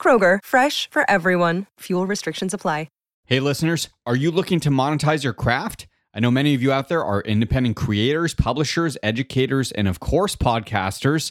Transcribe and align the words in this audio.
Kroger, 0.00 0.38
fresh 0.42 0.88
for 0.90 1.08
everyone. 1.10 1.66
Fuel 1.80 2.06
restrictions 2.06 2.54
apply. 2.54 2.88
Hey, 3.30 3.38
listeners, 3.38 3.88
are 4.06 4.16
you 4.16 4.32
looking 4.32 4.58
to 4.58 4.70
monetize 4.70 5.22
your 5.22 5.32
craft? 5.32 5.86
I 6.12 6.18
know 6.18 6.32
many 6.32 6.52
of 6.52 6.62
you 6.62 6.72
out 6.72 6.88
there 6.88 7.04
are 7.04 7.20
independent 7.20 7.76
creators, 7.76 8.34
publishers, 8.34 8.98
educators, 9.04 9.70
and 9.70 9.86
of 9.86 10.00
course, 10.00 10.34
podcasters. 10.34 11.30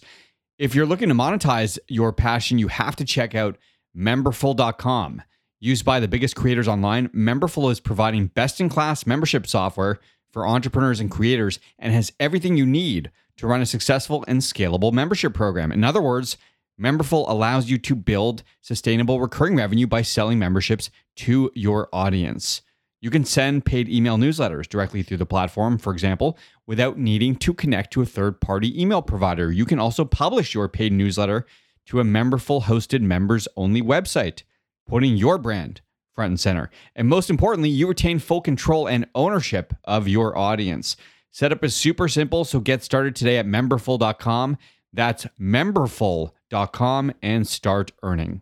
If 0.57 0.73
you're 0.73 0.85
looking 0.85 1.09
to 1.09 1.13
monetize 1.13 1.77
your 1.89 2.13
passion, 2.13 2.57
you 2.57 2.69
have 2.69 2.95
to 2.95 3.03
check 3.03 3.35
out 3.35 3.57
memberful.com. 3.93 5.23
Used 5.59 5.83
by 5.83 5.99
the 5.99 6.07
biggest 6.07 6.37
creators 6.37 6.69
online, 6.69 7.09
Memberful 7.09 7.69
is 7.69 7.81
providing 7.81 8.27
best 8.27 8.61
in 8.61 8.69
class 8.69 9.05
membership 9.05 9.45
software 9.45 9.99
for 10.31 10.47
entrepreneurs 10.47 11.01
and 11.01 11.11
creators 11.11 11.59
and 11.77 11.91
has 11.91 12.13
everything 12.17 12.55
you 12.55 12.65
need 12.65 13.11
to 13.35 13.45
run 13.45 13.61
a 13.61 13.65
successful 13.65 14.23
and 14.25 14.39
scalable 14.39 14.93
membership 14.93 15.33
program. 15.33 15.73
In 15.73 15.83
other 15.83 16.01
words, 16.01 16.37
Memberful 16.79 17.29
allows 17.29 17.69
you 17.69 17.77
to 17.77 17.95
build 17.95 18.43
sustainable 18.61 19.19
recurring 19.19 19.57
revenue 19.57 19.85
by 19.85 20.01
selling 20.01 20.39
memberships 20.39 20.89
to 21.17 21.51
your 21.53 21.89
audience. 21.91 22.61
You 23.01 23.09
can 23.09 23.25
send 23.25 23.65
paid 23.65 23.89
email 23.89 24.17
newsletters 24.17 24.67
directly 24.67 25.03
through 25.03 25.17
the 25.17 25.25
platform, 25.25 25.77
for 25.77 25.91
example, 25.91 26.37
without 26.67 26.97
needing 26.97 27.35
to 27.37 27.53
connect 27.53 27.91
to 27.93 28.01
a 28.01 28.05
third 28.05 28.39
party 28.39 28.81
email 28.81 29.01
provider. 29.01 29.51
You 29.51 29.65
can 29.65 29.79
also 29.79 30.05
publish 30.05 30.53
your 30.53 30.67
paid 30.69 30.93
newsletter 30.93 31.45
to 31.87 31.99
a 31.99 32.03
Memberful 32.03 32.63
hosted 32.63 33.01
members 33.01 33.47
only 33.55 33.81
website, 33.81 34.43
putting 34.87 35.17
your 35.17 35.37
brand 35.37 35.81
front 36.13 36.31
and 36.31 36.39
center. 36.39 36.69
And 36.95 37.07
most 37.07 37.29
importantly, 37.29 37.69
you 37.69 37.87
retain 37.87 38.19
full 38.19 38.41
control 38.41 38.87
and 38.87 39.07
ownership 39.15 39.73
of 39.85 40.07
your 40.07 40.37
audience. 40.37 40.97
Setup 41.31 41.63
is 41.63 41.75
super 41.75 42.07
simple, 42.07 42.43
so 42.43 42.59
get 42.59 42.83
started 42.83 43.15
today 43.15 43.37
at 43.37 43.45
memberful.com. 43.45 44.57
That's 44.91 45.25
memberful.com 45.39 46.31
and 46.51 47.47
start 47.47 47.91
earning. 48.03 48.41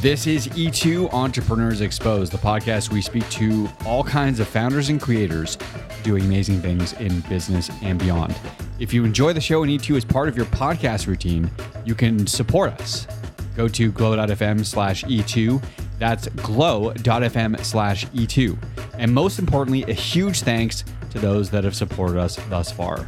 This 0.00 0.26
is 0.26 0.48
E2 0.48 1.12
Entrepreneurs 1.12 1.80
Exposed, 1.80 2.32
the 2.32 2.38
podcast 2.38 2.90
we 2.90 3.00
speak 3.00 3.28
to 3.30 3.68
all 3.86 4.02
kinds 4.02 4.40
of 4.40 4.48
founders 4.48 4.88
and 4.88 5.00
creators 5.00 5.56
doing 6.02 6.24
amazing 6.24 6.60
things 6.60 6.92
in 6.94 7.20
business 7.28 7.70
and 7.82 8.00
beyond. 8.00 8.34
If 8.80 8.92
you 8.92 9.04
enjoy 9.04 9.32
the 9.32 9.40
show 9.40 9.62
and 9.62 9.70
E2 9.70 9.96
is 9.96 10.04
part 10.04 10.28
of 10.28 10.36
your 10.36 10.46
podcast 10.46 11.06
routine, 11.06 11.48
you 11.84 11.94
can 11.94 12.26
support 12.26 12.72
us. 12.80 13.06
Go 13.54 13.68
to 13.68 13.92
glow.fm 13.92 14.64
slash 14.64 15.04
E2. 15.04 15.62
That's 16.02 16.26
glow.fm 16.26 17.64
slash 17.64 18.06
E2. 18.06 18.58
And 18.98 19.14
most 19.14 19.38
importantly, 19.38 19.84
a 19.84 19.92
huge 19.92 20.40
thanks 20.40 20.82
to 21.10 21.20
those 21.20 21.48
that 21.50 21.62
have 21.62 21.76
supported 21.76 22.18
us 22.18 22.40
thus 22.50 22.72
far. 22.72 23.06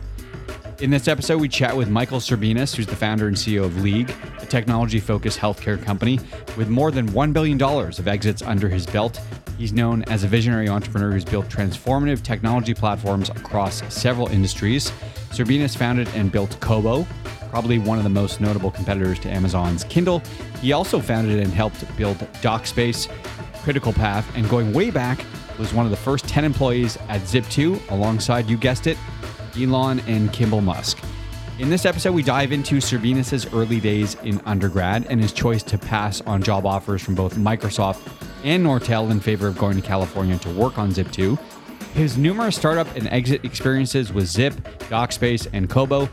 In 0.79 0.91
this 0.91 1.09
episode, 1.09 1.41
we 1.41 1.49
chat 1.49 1.77
with 1.77 1.89
Michael 1.89 2.21
Serbinis, 2.21 2.77
who's 2.77 2.87
the 2.87 2.95
founder 2.95 3.27
and 3.27 3.37
CEO 3.37 3.65
of 3.65 3.83
League, 3.83 4.15
a 4.41 4.47
technology 4.47 5.01
focused 5.01 5.41
healthcare 5.41 5.83
company 5.83 6.21
with 6.57 6.69
more 6.69 6.93
than 6.93 7.09
$1 7.09 7.33
billion 7.33 7.61
of 7.61 8.07
exits 8.07 8.43
under 8.43 8.69
his 8.69 8.87
belt. 8.87 9.21
He's 9.59 9.73
known 9.73 10.05
as 10.05 10.23
a 10.23 10.29
visionary 10.29 10.69
entrepreneur 10.69 11.11
who's 11.11 11.25
built 11.25 11.49
transformative 11.49 12.23
technology 12.23 12.75
platforms 12.75 13.29
across 13.29 13.83
several 13.93 14.29
industries. 14.29 14.93
Serbinis 15.31 15.77
founded 15.77 16.07
and 16.15 16.31
built 16.31 16.61
Kobo, 16.61 17.09
probably 17.55 17.79
one 17.79 17.99
of 17.99 18.03
the 18.03 18.11
most 18.11 18.41
notable 18.41 18.73
competitors 18.73 19.17
to 19.17 19.31
Amazon's 19.31 19.85
Kindle. 19.85 20.21
He 20.61 20.73
also 20.73 20.99
founded 20.99 21.39
and 21.39 21.53
helped 21.53 21.85
build 21.97 22.17
DocSpace, 22.43 23.09
Critical 23.63 23.93
Path, 23.93 24.29
and 24.35 24.51
going 24.51 24.73
way 24.73 24.91
back, 24.91 25.25
was 25.57 25.73
one 25.73 25.85
of 25.87 25.93
the 25.93 25.97
first 25.97 26.27
10 26.27 26.45
employees 26.45 26.99
at 27.09 27.21
Zip2, 27.21 27.93
alongside, 27.93 28.51
you 28.51 28.57
guessed 28.57 28.89
it, 28.89 28.99
Elon 29.57 30.01
and 30.09 30.33
Kimball 30.33 30.63
Musk. 30.63 30.99
In 31.61 31.71
this 31.71 31.87
episode, 31.87 32.13
we 32.13 32.25
dive 32.25 32.51
into 32.51 32.79
Serbinis' 32.79 33.49
early 33.55 33.79
days 33.79 34.17
in 34.25 34.41
undergrad 34.47 35.07
and 35.09 35.21
his 35.21 35.33
choice 35.33 35.63
to 35.63 35.79
pass 35.79 36.21
on 36.23 36.43
job 36.43 36.67
offers 36.67 37.03
from 37.03 37.15
both 37.15 37.37
Microsoft 37.37 38.05
and 38.43 38.67
Nortel 38.67 39.13
in 39.13 39.21
favor 39.21 39.47
of 39.47 39.57
going 39.57 39.81
to 39.81 39.87
California 39.87 40.37
to 40.39 40.51
work 40.51 40.77
on 40.77 40.91
Zip2, 40.91 41.39
his 41.95 42.19
numerous 42.19 42.57
startup 42.57 42.93
and 42.97 43.07
exit 43.11 43.45
experiences 43.45 44.13
with 44.13 44.27
Zip, 44.27 44.55
DocSpace, 44.91 45.47
and 45.53 45.71
Kobo, 45.71 46.09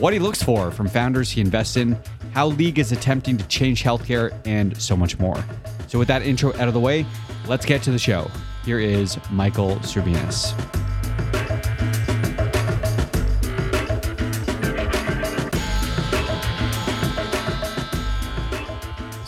what 0.00 0.14
he 0.14 0.18
looks 0.18 0.42
for 0.42 0.70
from 0.70 0.88
founders 0.88 1.30
he 1.30 1.42
invests 1.42 1.76
in, 1.76 1.96
how 2.32 2.46
League 2.46 2.78
is 2.78 2.90
attempting 2.90 3.36
to 3.36 3.46
change 3.48 3.84
healthcare, 3.84 4.34
and 4.46 4.80
so 4.80 4.96
much 4.96 5.18
more. 5.18 5.44
So, 5.88 5.98
with 5.98 6.08
that 6.08 6.22
intro 6.22 6.54
out 6.54 6.68
of 6.68 6.74
the 6.74 6.80
way, 6.80 7.04
let's 7.46 7.66
get 7.66 7.82
to 7.82 7.90
the 7.90 7.98
show. 7.98 8.30
Here 8.64 8.80
is 8.80 9.18
Michael 9.30 9.76
Serbinis. 9.76 10.54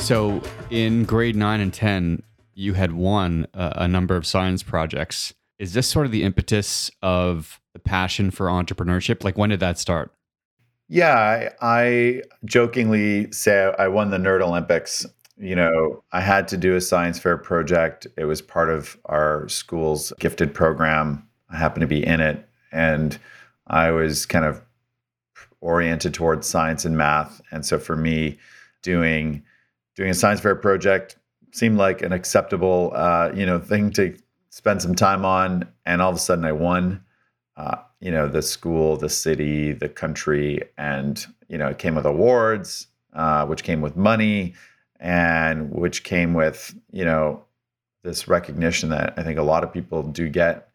So, 0.01 0.43
in 0.71 1.05
grade 1.05 1.37
nine 1.37 1.61
and 1.61 1.73
10, 1.73 2.23
you 2.55 2.73
had 2.73 2.93
won 2.93 3.47
a 3.53 3.87
number 3.87 4.17
of 4.17 4.27
science 4.27 4.63
projects. 4.63 5.35
Is 5.59 5.75
this 5.75 5.87
sort 5.87 6.07
of 6.07 6.13
the 6.13 6.23
impetus 6.23 6.91
of 7.03 7.61
the 7.75 7.79
passion 7.79 8.31
for 8.31 8.47
entrepreneurship? 8.47 9.23
Like, 9.23 9.37
when 9.37 9.51
did 9.51 9.61
that 9.61 9.79
start? 9.79 10.13
Yeah, 10.93 11.15
I, 11.15 11.51
I 11.63 12.23
jokingly 12.45 13.33
say 13.33 13.73
I 13.79 13.89
won 13.89 14.11
the 14.11 14.19
Nerd 14.19 14.43
Olympics. 14.43 15.07
You 15.39 15.57
know, 15.57 16.05
I 16.13 16.21
had 16.21 16.49
to 16.49 16.59
do 16.59 16.77
a 16.77 16.83
science 16.83 17.19
fair 17.19 17.39
project. 17.39 18.07
It 18.19 18.27
was 18.27 18.43
part 18.43 18.69
of 18.69 18.99
our 19.07 19.49
school's 19.49 20.13
gifted 20.21 20.53
program. 20.53 21.27
I 21.49 21.57
happened 21.57 21.81
to 21.81 21.87
be 21.87 22.07
in 22.07 22.21
it. 22.21 22.47
And 22.73 23.19
I 23.69 23.91
was 23.91 24.27
kind 24.27 24.45
of 24.45 24.61
oriented 25.63 26.13
towards 26.13 26.47
science 26.47 26.85
and 26.85 26.95
math. 26.95 27.41
And 27.51 27.65
so 27.65 27.79
for 27.79 27.97
me, 27.97 28.39
doing 28.83 29.43
doing 29.97 30.11
a 30.11 30.15
science 30.15 30.41
fair 30.41 30.57
project 30.57 31.17
seemed 31.53 31.79
like 31.79 32.03
an 32.03 32.13
acceptable 32.13 32.93
uh, 32.95 33.33
you 33.35 33.47
know 33.47 33.59
thing 33.59 33.93
to 33.93 34.15
spend 34.51 34.83
some 34.83 34.95
time 34.95 35.25
on. 35.25 35.67
And 35.87 36.03
all 36.03 36.11
of 36.11 36.17
a 36.17 36.21
sudden, 36.21 36.45
I 36.45 36.53
won. 36.53 37.03
Uh, 37.57 37.77
you 38.03 38.11
know 38.11 38.27
the 38.27 38.43
school 38.43 38.97
the 38.97 39.09
city 39.09 39.73
the 39.73 39.89
country 39.89 40.61
and 40.77 41.27
you 41.49 41.57
know 41.57 41.69
it 41.69 41.79
came 41.79 41.95
with 41.95 42.05
awards 42.05 42.89
uh, 43.15 43.47
which 43.47 43.63
came 43.63 43.81
with 43.81 43.97
money 43.97 44.55
and 44.99 45.71
which 45.71 46.03
came 46.03 46.35
with 46.35 46.75
you 46.91 47.05
know 47.05 47.43
this 48.03 48.27
recognition 48.27 48.91
that 48.91 49.15
i 49.17 49.23
think 49.23 49.39
a 49.39 49.43
lot 49.43 49.63
of 49.63 49.73
people 49.73 50.03
do 50.03 50.29
get 50.29 50.69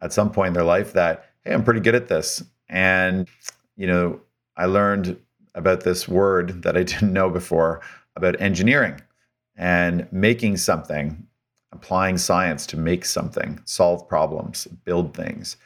at 0.00 0.12
some 0.12 0.32
point 0.32 0.48
in 0.48 0.54
their 0.54 0.64
life 0.64 0.94
that 0.94 1.30
hey 1.44 1.52
i'm 1.52 1.62
pretty 1.62 1.80
good 1.80 1.94
at 1.94 2.08
this. 2.08 2.42
And 2.68 3.28
you 3.76 3.86
know 3.86 4.20
i 4.56 4.64
learned 4.64 5.18
about 5.54 5.82
this 5.82 6.08
word 6.08 6.62
that 6.62 6.76
i 6.76 6.82
didn't 6.90 7.12
know 7.12 7.28
before 7.28 7.82
about 8.16 8.40
engineering 8.40 9.00
and 9.56 10.10
making 10.10 10.56
something 10.56 11.26
applying 11.72 12.16
science 12.16 12.66
to 12.66 12.76
make 12.76 13.04
something 13.04 13.60
solve 13.64 14.08
problems 14.08 14.66
build 14.84 15.14
things 15.14 15.56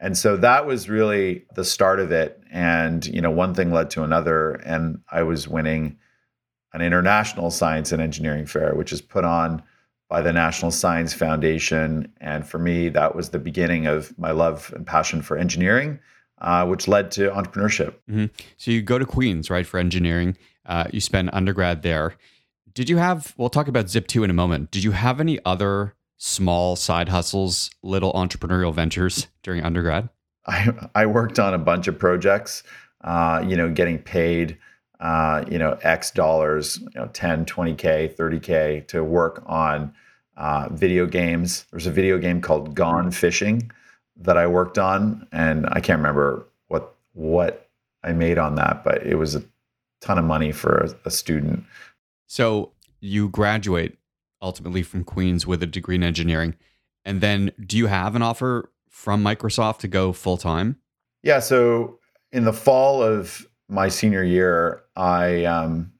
and 0.00 0.16
so 0.16 0.36
that 0.36 0.66
was 0.66 0.88
really 0.88 1.44
the 1.54 1.64
start 1.64 1.98
of 1.98 2.12
it. 2.12 2.40
And, 2.50 3.04
you 3.06 3.20
know, 3.20 3.30
one 3.30 3.54
thing 3.54 3.72
led 3.72 3.90
to 3.90 4.04
another. 4.04 4.52
And 4.52 5.00
I 5.10 5.22
was 5.22 5.48
winning 5.48 5.98
an 6.72 6.82
international 6.82 7.50
science 7.50 7.90
and 7.90 8.00
engineering 8.00 8.46
fair, 8.46 8.74
which 8.74 8.92
is 8.92 9.00
put 9.00 9.24
on 9.24 9.62
by 10.08 10.22
the 10.22 10.32
National 10.32 10.70
Science 10.70 11.12
Foundation. 11.12 12.12
And 12.20 12.46
for 12.46 12.58
me, 12.58 12.88
that 12.90 13.14
was 13.14 13.30
the 13.30 13.38
beginning 13.38 13.86
of 13.86 14.16
my 14.18 14.30
love 14.30 14.72
and 14.74 14.86
passion 14.86 15.20
for 15.20 15.36
engineering, 15.36 15.98
uh, 16.40 16.64
which 16.66 16.86
led 16.86 17.10
to 17.12 17.30
entrepreneurship. 17.30 17.94
Mm-hmm. 18.08 18.26
So 18.56 18.70
you 18.70 18.82
go 18.82 18.98
to 18.98 19.06
Queens, 19.06 19.50
right, 19.50 19.66
for 19.66 19.78
engineering. 19.78 20.36
Uh, 20.64 20.84
you 20.92 21.00
spend 21.00 21.30
undergrad 21.32 21.82
there. 21.82 22.14
Did 22.72 22.88
you 22.88 22.98
have, 22.98 23.34
we'll 23.36 23.48
talk 23.48 23.66
about 23.66 23.86
Zip2 23.86 24.24
in 24.24 24.30
a 24.30 24.34
moment. 24.34 24.70
Did 24.70 24.84
you 24.84 24.92
have 24.92 25.20
any 25.20 25.40
other 25.44 25.94
small 26.18 26.76
side 26.76 27.08
hustles, 27.08 27.70
little 27.82 28.12
entrepreneurial 28.12 28.74
ventures 28.74 29.28
during 29.42 29.64
undergrad? 29.64 30.08
I, 30.46 30.88
I 30.94 31.06
worked 31.06 31.38
on 31.38 31.54
a 31.54 31.58
bunch 31.58 31.88
of 31.88 31.98
projects, 31.98 32.62
uh, 33.02 33.44
you 33.46 33.56
know, 33.56 33.70
getting 33.70 33.98
paid, 33.98 34.58
uh, 35.00 35.44
you 35.50 35.58
know, 35.58 35.78
X 35.82 36.10
dollars, 36.10 36.78
you 36.78 36.90
know, 36.96 37.06
10, 37.08 37.46
20K, 37.46 38.14
30K 38.14 38.86
to 38.88 39.04
work 39.04 39.42
on 39.46 39.94
uh, 40.36 40.68
video 40.70 41.06
games. 41.06 41.64
There's 41.70 41.86
a 41.86 41.90
video 41.90 42.18
game 42.18 42.40
called 42.40 42.74
Gone 42.74 43.10
Fishing 43.10 43.70
that 44.16 44.36
I 44.36 44.46
worked 44.46 44.78
on, 44.78 45.26
and 45.32 45.66
I 45.70 45.80
can't 45.80 45.98
remember 45.98 46.46
what 46.68 46.94
what 47.12 47.68
I 48.02 48.12
made 48.12 48.38
on 48.38 48.54
that, 48.56 48.84
but 48.84 49.04
it 49.06 49.16
was 49.16 49.34
a 49.34 49.42
ton 50.00 50.18
of 50.18 50.24
money 50.24 50.52
for 50.52 50.78
a, 50.78 51.08
a 51.08 51.10
student. 51.10 51.64
So 52.26 52.72
you 53.00 53.28
graduate 53.28 53.97
ultimately 54.40 54.82
from 54.82 55.04
Queens 55.04 55.46
with 55.46 55.62
a 55.62 55.66
degree 55.66 55.96
in 55.96 56.02
engineering, 56.02 56.54
and 57.04 57.20
then 57.20 57.52
do 57.64 57.76
you 57.76 57.86
have 57.86 58.14
an 58.14 58.22
offer 58.22 58.70
from 58.88 59.22
Microsoft 59.22 59.78
to 59.78 59.88
go 59.88 60.12
full 60.12 60.36
time? 60.36 60.76
Yeah. 61.22 61.40
So 61.40 61.98
in 62.32 62.44
the 62.44 62.52
fall 62.52 63.02
of 63.02 63.48
my 63.68 63.88
senior 63.88 64.24
year, 64.24 64.82
I 64.96 65.44
um, 65.44 65.92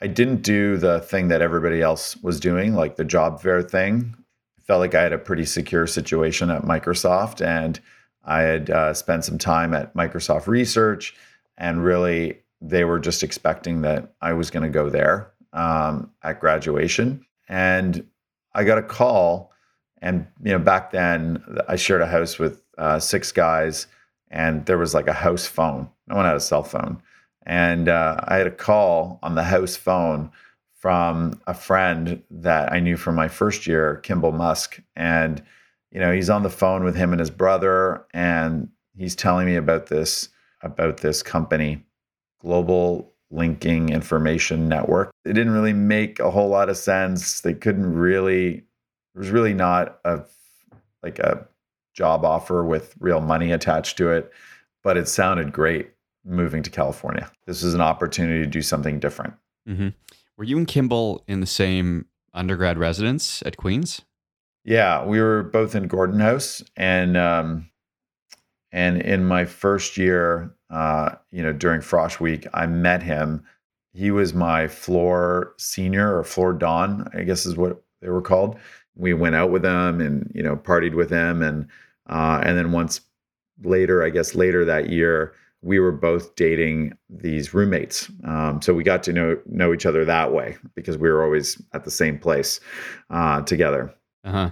I 0.00 0.06
didn't 0.06 0.42
do 0.42 0.76
the 0.76 1.00
thing 1.00 1.28
that 1.28 1.42
everybody 1.42 1.80
else 1.80 2.16
was 2.18 2.40
doing, 2.40 2.74
like 2.74 2.96
the 2.96 3.04
job 3.04 3.40
fair 3.40 3.62
thing. 3.62 4.14
I 4.58 4.62
felt 4.62 4.80
like 4.80 4.94
I 4.94 5.02
had 5.02 5.12
a 5.12 5.18
pretty 5.18 5.44
secure 5.44 5.86
situation 5.86 6.50
at 6.50 6.62
Microsoft, 6.62 7.44
and 7.44 7.80
I 8.24 8.40
had 8.42 8.70
uh, 8.70 8.94
spent 8.94 9.24
some 9.24 9.38
time 9.38 9.72
at 9.72 9.94
Microsoft 9.94 10.46
Research, 10.46 11.14
and 11.56 11.84
really 11.84 12.40
they 12.60 12.84
were 12.84 12.98
just 12.98 13.22
expecting 13.22 13.82
that 13.82 14.12
I 14.20 14.32
was 14.32 14.50
going 14.50 14.64
to 14.64 14.68
go 14.68 14.90
there 14.90 15.30
um, 15.52 16.10
at 16.22 16.40
graduation. 16.40 17.24
And 17.48 18.06
I 18.54 18.64
got 18.64 18.78
a 18.78 18.82
call, 18.82 19.52
and 20.00 20.26
you 20.42 20.52
know 20.52 20.58
back 20.58 20.90
then 20.90 21.42
I 21.68 21.76
shared 21.76 22.02
a 22.02 22.06
house 22.06 22.38
with 22.38 22.62
uh, 22.78 22.98
six 22.98 23.32
guys, 23.32 23.86
and 24.30 24.66
there 24.66 24.78
was 24.78 24.94
like 24.94 25.08
a 25.08 25.12
house 25.12 25.46
phone. 25.46 25.88
No 26.06 26.16
one 26.16 26.24
had 26.24 26.36
a 26.36 26.40
cell 26.40 26.62
phone 26.62 27.02
and 27.46 27.88
uh, 27.88 28.16
I 28.24 28.36
had 28.36 28.48
a 28.48 28.50
call 28.50 29.20
on 29.22 29.36
the 29.36 29.44
house 29.44 29.76
phone 29.76 30.30
from 30.74 31.40
a 31.46 31.54
friend 31.54 32.22
that 32.30 32.72
I 32.72 32.80
knew 32.80 32.96
from 32.96 33.14
my 33.14 33.28
first 33.28 33.66
year, 33.66 33.96
Kimball 34.02 34.32
Musk. 34.32 34.82
And, 34.96 35.42
you 35.90 36.00
know, 36.00 36.12
he's 36.12 36.28
on 36.28 36.42
the 36.42 36.50
phone 36.50 36.84
with 36.84 36.96
him 36.96 37.12
and 37.12 37.20
his 37.20 37.30
brother, 37.30 38.04
and 38.12 38.68
he's 38.96 39.16
telling 39.16 39.46
me 39.46 39.56
about 39.56 39.86
this, 39.86 40.28
about 40.60 40.98
this 40.98 41.22
company, 41.22 41.84
Global 42.40 43.12
Linking 43.30 43.88
Information 43.90 44.68
Network. 44.68 45.10
It 45.24 45.32
didn't 45.32 45.52
really 45.52 45.72
make 45.72 46.20
a 46.20 46.30
whole 46.30 46.48
lot 46.48 46.68
of 46.68 46.76
sense. 46.76 47.40
They 47.40 47.54
couldn't 47.54 47.94
really, 47.94 48.64
there 49.14 49.20
was 49.20 49.30
really 49.30 49.54
not 49.54 49.98
a 50.04 50.20
like 51.02 51.18
a 51.18 51.46
job 51.94 52.24
offer 52.24 52.64
with 52.64 52.94
real 52.98 53.20
money 53.20 53.52
attached 53.52 53.96
to 53.98 54.10
it, 54.10 54.32
but 54.82 54.96
it 54.96 55.08
sounded 55.08 55.52
great 55.52 55.90
moving 56.24 56.62
to 56.62 56.70
California. 56.70 57.30
This 57.46 57.62
was 57.62 57.74
an 57.74 57.80
opportunity 57.80 58.40
to 58.40 58.50
do 58.50 58.62
something 58.62 58.98
different. 58.98 59.34
Mm-hmm. 59.68 59.88
Were 60.36 60.44
you 60.44 60.58
and 60.58 60.66
Kimball 60.66 61.22
in 61.26 61.40
the 61.40 61.46
same 61.46 62.06
undergrad 62.34 62.76
residence 62.76 63.42
at 63.46 63.56
Queens? 63.56 64.02
Yeah, 64.64 65.04
we 65.04 65.20
were 65.20 65.44
both 65.44 65.74
in 65.74 65.86
Gordon 65.86 66.18
House, 66.18 66.62
and 66.76 67.16
um, 67.16 67.70
and 68.72 69.00
in 69.00 69.24
my 69.24 69.44
first 69.44 69.96
year, 69.96 70.52
uh, 70.70 71.14
you 71.30 71.42
know, 71.42 71.52
during 71.52 71.80
Frosh 71.80 72.20
Week, 72.20 72.46
I 72.54 72.66
met 72.66 73.02
him. 73.02 73.44
He 73.92 74.10
was 74.10 74.34
my 74.34 74.68
floor 74.68 75.54
senior 75.58 76.18
or 76.18 76.24
floor 76.24 76.52
don, 76.52 77.08
I 77.14 77.22
guess 77.22 77.46
is 77.46 77.56
what 77.56 77.82
they 78.02 78.08
were 78.08 78.22
called. 78.22 78.58
We 78.94 79.14
went 79.14 79.34
out 79.34 79.50
with 79.50 79.64
him 79.64 80.00
and 80.00 80.30
you 80.34 80.42
know 80.42 80.56
partied 80.56 80.94
with 80.94 81.10
him, 81.10 81.42
and 81.42 81.66
uh, 82.08 82.40
and 82.44 82.58
then 82.58 82.72
once 82.72 83.00
later, 83.62 84.02
I 84.02 84.10
guess 84.10 84.34
later 84.34 84.64
that 84.64 84.90
year, 84.90 85.34
we 85.62 85.78
were 85.78 85.92
both 85.92 86.34
dating 86.36 86.96
these 87.08 87.54
roommates. 87.54 88.10
Um, 88.24 88.60
so 88.62 88.74
we 88.74 88.84
got 88.84 89.02
to 89.04 89.12
know 89.12 89.38
know 89.46 89.72
each 89.72 89.86
other 89.86 90.04
that 90.04 90.32
way 90.32 90.56
because 90.74 90.98
we 90.98 91.08
were 91.10 91.22
always 91.22 91.60
at 91.72 91.84
the 91.84 91.90
same 91.90 92.18
place 92.18 92.60
uh, 93.10 93.42
together. 93.42 93.94
Uh 94.24 94.32
huh. 94.32 94.50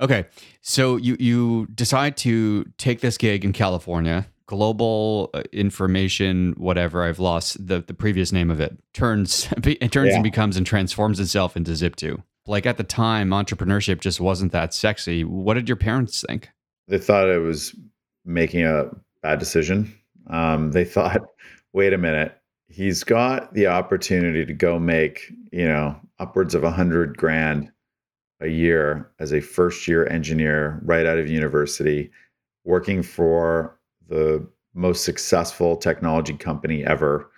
Okay, 0.00 0.26
so 0.60 0.96
you 0.96 1.16
you 1.18 1.66
decide 1.74 2.16
to 2.18 2.64
take 2.76 3.00
this 3.00 3.16
gig 3.16 3.44
in 3.44 3.52
California. 3.52 4.26
Global 4.46 5.30
uh, 5.34 5.42
information, 5.52 6.54
whatever 6.56 7.02
I've 7.02 7.18
lost 7.18 7.64
the 7.66 7.80
the 7.80 7.94
previous 7.94 8.32
name 8.32 8.50
of 8.50 8.60
it 8.60 8.76
turns 8.92 9.48
it 9.64 9.92
turns 9.92 10.10
yeah. 10.10 10.14
and 10.14 10.22
becomes 10.22 10.56
and 10.56 10.66
transforms 10.66 11.20
itself 11.20 11.56
into 11.56 11.72
Zip2. 11.72 12.22
Like 12.46 12.64
at 12.66 12.76
the 12.76 12.84
time, 12.84 13.30
entrepreneurship 13.30 14.00
just 14.00 14.20
wasn't 14.20 14.52
that 14.52 14.72
sexy. 14.72 15.24
What 15.24 15.54
did 15.54 15.68
your 15.68 15.76
parents 15.76 16.24
think? 16.26 16.50
They 16.86 16.98
thought 16.98 17.28
I 17.28 17.38
was 17.38 17.74
making 18.24 18.64
a 18.64 18.90
bad 19.22 19.40
decision 19.40 19.92
um, 20.28 20.72
they 20.72 20.84
thought, 20.94 21.22
wait 21.72 21.92
a 21.92 21.98
minute, 21.98 22.36
he's 22.68 23.04
got 23.04 23.52
the 23.54 23.66
opportunity 23.66 24.44
to 24.44 24.52
go 24.52 24.78
make, 24.78 25.32
you 25.52 25.66
know, 25.66 25.96
upwards 26.18 26.54
of 26.54 26.64
a 26.64 26.70
hundred 26.70 27.16
grand 27.16 27.70
a 28.40 28.48
year 28.48 29.10
as 29.18 29.32
a 29.32 29.40
first 29.40 29.88
year 29.88 30.06
engineer 30.08 30.80
right 30.84 31.06
out 31.06 31.18
of 31.18 31.30
university, 31.30 32.10
working 32.64 33.02
for 33.02 33.75
the 34.08 34.46
most 34.74 35.04
successful 35.04 35.76
technology 35.76 36.34
company 36.34 36.84
ever. 36.84 37.30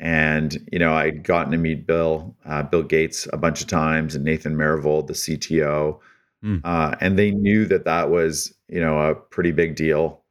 And 0.00 0.58
you 0.72 0.78
know, 0.78 0.94
I'd 0.94 1.22
gotten 1.22 1.52
to 1.52 1.58
meet 1.58 1.86
Bill, 1.86 2.36
uh, 2.44 2.62
Bill 2.64 2.82
Gates, 2.82 3.28
a 3.32 3.36
bunch 3.36 3.60
of 3.60 3.68
times, 3.68 4.14
and 4.14 4.24
Nathan 4.24 4.56
Myhrvold, 4.56 5.06
the 5.06 5.12
CTO, 5.14 5.98
mm. 6.44 6.60
uh, 6.64 6.96
and 7.00 7.18
they 7.18 7.30
knew 7.30 7.64
that 7.66 7.84
that 7.84 8.10
was 8.10 8.52
you 8.68 8.80
know 8.80 8.98
a 8.98 9.14
pretty 9.14 9.52
big 9.52 9.76
deal 9.76 10.24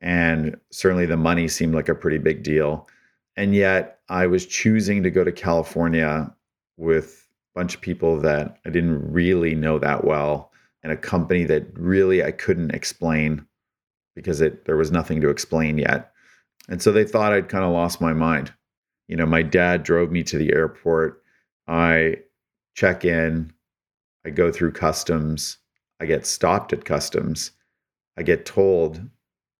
and 0.00 0.56
certainly 0.70 1.06
the 1.06 1.16
money 1.16 1.48
seemed 1.48 1.74
like 1.74 1.88
a 1.88 1.94
pretty 1.94 2.18
big 2.18 2.42
deal. 2.42 2.88
And 3.36 3.54
yet 3.54 4.00
I 4.08 4.26
was 4.26 4.46
choosing 4.46 5.02
to 5.02 5.10
go 5.10 5.24
to 5.24 5.32
California 5.32 6.32
with 6.76 7.26
a 7.54 7.58
bunch 7.58 7.74
of 7.74 7.80
people 7.80 8.20
that 8.20 8.58
I 8.64 8.70
didn't 8.70 9.12
really 9.12 9.54
know 9.54 9.78
that 9.78 10.04
well 10.04 10.52
and 10.82 10.92
a 10.92 10.96
company 10.96 11.44
that 11.44 11.66
really 11.74 12.22
I 12.22 12.30
couldn't 12.30 12.72
explain 12.72 13.46
because 14.16 14.40
it 14.40 14.64
there 14.64 14.76
was 14.76 14.90
nothing 14.90 15.20
to 15.20 15.28
explain 15.28 15.78
yet. 15.78 16.10
And 16.68 16.82
so 16.82 16.90
they 16.90 17.04
thought 17.04 17.32
I'd 17.32 17.48
kind 17.48 17.64
of 17.64 17.70
lost 17.70 18.00
my 18.00 18.12
mind. 18.12 18.52
You 19.06 19.16
know, 19.16 19.26
my 19.26 19.42
dad 19.42 19.84
drove 19.84 20.10
me 20.10 20.24
to 20.24 20.38
the 20.38 20.52
airport. 20.52 21.22
I 21.68 22.16
check 22.74 23.04
in, 23.04 23.52
I 24.24 24.30
go 24.30 24.50
through 24.50 24.72
customs, 24.72 25.58
I 26.00 26.06
get 26.06 26.26
stopped 26.26 26.72
at 26.72 26.84
customs. 26.84 27.52
I 28.18 28.22
get 28.22 28.46
told 28.46 29.00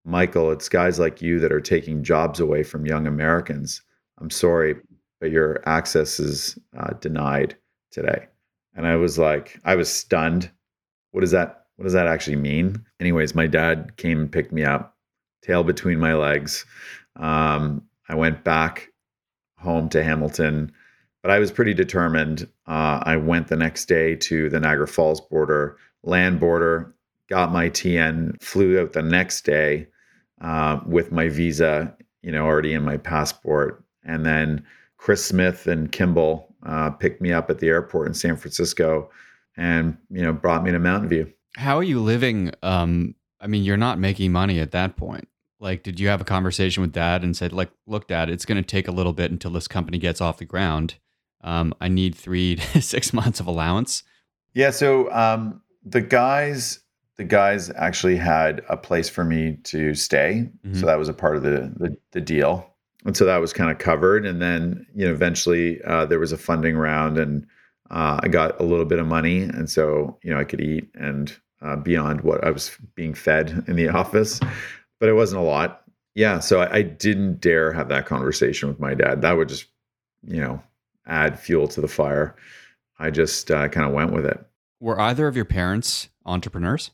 Michael, 0.05 0.51
it's 0.51 0.69
guys 0.69 0.99
like 0.99 1.21
you 1.21 1.39
that 1.41 1.53
are 1.53 1.61
taking 1.61 2.03
jobs 2.03 2.41
away 2.41 2.63
from 2.63 2.87
young 2.87 3.07
Americans. 3.07 3.83
I'm 4.19 4.31
sorry, 4.31 4.77
but 5.21 5.31
your 5.31 5.61
access 5.69 6.19
is 6.19 6.59
uh, 6.77 6.95
denied 7.01 7.57
today. 7.91 8.27
And 8.75 8.87
I 8.87 8.97
was 8.97 9.19
like, 9.19 9.59
I 9.65 9.75
was 9.75 9.93
stunned. 9.93 10.51
What 11.13 11.21
does 11.23 11.33
that? 11.33 11.66
What 11.77 11.85
does 11.85 11.93
that 11.93 12.07
actually 12.07 12.37
mean? 12.37 12.85
Anyways, 13.01 13.35
my 13.35 13.47
dad 13.47 13.97
came 13.97 14.21
and 14.21 14.33
picked 14.33 14.53
me 14.53 14.65
up, 14.65 14.97
tail 15.43 15.63
between 15.63 15.99
my 15.99 16.15
legs. 16.15 16.65
Um, 17.17 17.83
I 18.09 18.15
went 18.15 18.45
back 18.45 18.93
home 19.59 19.89
to 19.91 20.03
Hamilton, 20.03 20.73
but 21.23 21.31
I 21.31 21.39
was 21.39 21.51
pretty 21.51 21.75
determined. 21.75 22.49
Uh, 22.67 23.01
I 23.03 23.17
went 23.17 23.49
the 23.49 23.57
next 23.57 23.87
day 23.87 24.17
to 24.17 24.49
the 24.49 24.61
Niagara 24.61 24.89
Falls 24.89 25.21
border, 25.21 25.77
land 26.03 26.41
border, 26.41 26.95
got 27.29 27.53
my 27.53 27.69
TN, 27.69 28.41
flew 28.43 28.81
out 28.81 28.93
the 28.93 29.03
next 29.03 29.45
day 29.45 29.87
uh, 30.41 30.81
with 30.87 31.13
my 31.13 31.29
visa, 31.29 31.95
you 32.23 32.33
know, 32.33 32.45
already 32.45 32.73
in 32.73 32.83
my 32.83 32.97
passport. 32.97 33.85
And 34.05 34.25
then 34.25 34.65
Chris 34.99 35.25
Smith 35.25 35.67
and 35.67 35.91
Kimball 35.91 36.55
uh, 36.65 36.91
picked 36.91 37.21
me 37.21 37.33
up 37.33 37.51
at 37.51 37.59
the 37.59 37.69
airport 37.69 38.09
in 38.09 38.15
San 38.15 38.37
Francisco 38.37 39.11
and, 39.57 39.97
you 40.11 40.23
know, 40.23 40.33
brought 40.33 40.65
me 40.65 40.71
to 40.71 40.79
Mountain 40.79 41.09
View. 41.09 41.33
How 41.57 41.77
are 41.79 41.83
you 41.83 42.01
living? 42.01 42.53
Um, 42.63 43.15
I 43.41 43.47
mean, 43.47 43.65
you're 43.65 43.77
not 43.77 43.99
making 43.99 44.33
money 44.33 44.61
at 44.61 44.71
that 44.73 44.97
point. 44.97 45.29
Like, 45.59 45.83
did 45.83 45.99
you 45.99 46.09
have 46.09 46.21
a 46.21 46.25
conversation 46.25 46.83
with 46.83 46.93
dad 46.93 47.25
and 47.25 47.37
said, 47.37 47.53
like, 47.53 47.71
look, 47.87 48.09
dad, 48.09 48.29
it's 48.29 48.45
going 48.45 48.63
to 48.63 48.67
take 48.67 48.89
a 48.89 48.93
little 48.93 49.15
bit 49.15 49.31
until 49.31 49.51
this 49.51 49.67
company 49.67 49.99
gets 49.99 50.21
off 50.21 50.39
the 50.39 50.45
ground. 50.45 50.97
Um, 51.43 51.75
I 51.81 51.89
need 51.89 52.15
three 52.15 52.57
to 52.73 52.83
six 52.83 53.13
months 53.13 53.41
of 53.41 53.47
allowance. 53.47 54.03
Yeah. 54.53 54.71
So 54.71 55.11
um, 55.13 55.63
the 55.85 56.01
guys 56.01 56.81
the 57.17 57.25
guys 57.25 57.71
actually 57.77 58.17
had 58.17 58.63
a 58.69 58.77
place 58.77 59.09
for 59.09 59.25
me 59.25 59.57
to 59.65 59.95
stay. 59.95 60.51
Mm-hmm. 60.67 60.79
So 60.79 60.87
that 60.87 60.99
was 60.99 61.09
a 61.09 61.15
part 61.15 61.37
of 61.37 61.43
the, 61.43 61.73
the, 61.77 61.97
the 62.13 62.21
deal. 62.21 62.75
And 63.07 63.17
so 63.17 63.25
that 63.25 63.39
was 63.39 63.53
kind 63.53 63.71
of 63.71 63.79
covered. 63.79 64.27
And 64.27 64.43
then, 64.43 64.87
you 64.95 65.07
know, 65.07 65.13
eventually 65.13 65.83
uh, 65.85 66.05
there 66.07 66.19
was 66.19 66.33
a 66.33 66.39
funding 66.39 66.77
round 66.77 67.17
and 67.17 67.47
uh, 67.91 68.21
I 68.23 68.29
got 68.29 68.61
a 68.61 68.65
little 68.65 68.85
bit 68.85 68.99
of 68.99 69.07
money. 69.07 69.43
And 69.43 69.71
so, 69.71 70.19
you 70.23 70.31
know, 70.31 70.39
I 70.39 70.45
could 70.45 70.61
eat 70.61 70.91
and 70.95 71.35
uh, 71.63 71.77
beyond 71.77 72.21
what 72.23 72.45
I 72.45 72.51
was 72.51 72.77
being 72.95 73.15
fed 73.15 73.65
in 73.67 73.77
the 73.77 73.89
office, 74.03 74.41
but 75.01 75.09
it 75.09 75.15
wasn't 75.15 75.43
a 75.43 75.45
lot. 75.45 75.83
Yeah. 76.15 76.39
So 76.39 76.61
I, 76.61 76.77
I 76.77 76.83
didn't 76.83 77.41
dare 77.41 77.73
have 77.73 77.89
that 77.89 78.07
conversation 78.07 78.69
with 78.69 78.81
my 78.81 78.95
dad. 78.95 79.23
That 79.23 79.37
would 79.37 79.49
just, 79.49 79.67
you 80.23 80.41
know, 80.41 80.63
add 81.07 81.39
fuel 81.39 81.69
to 81.69 81.81
the 81.81 81.89
fire. 81.89 82.37
I 82.99 83.11
just 83.11 83.51
uh, 83.51 83.69
kind 83.69 83.87
of 83.87 83.93
went 83.93 84.13
with 84.13 84.25
it. 84.25 84.45
Were 84.81 84.99
either 85.01 85.27
of 85.27 85.37
your 85.37 85.45
parents 85.45 86.09
entrepreneurs? 86.25 86.91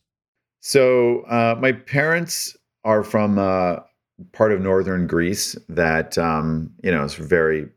So 0.60 1.22
uh, 1.22 1.56
my 1.60 1.72
parents 1.72 2.56
are 2.84 3.02
from 3.02 3.38
uh, 3.38 3.76
part 4.32 4.52
of 4.52 4.60
northern 4.60 5.06
Greece 5.06 5.56
that 5.68 6.16
um, 6.18 6.72
you 6.82 6.90
know 6.90 7.04
is 7.04 7.14
very, 7.14 7.68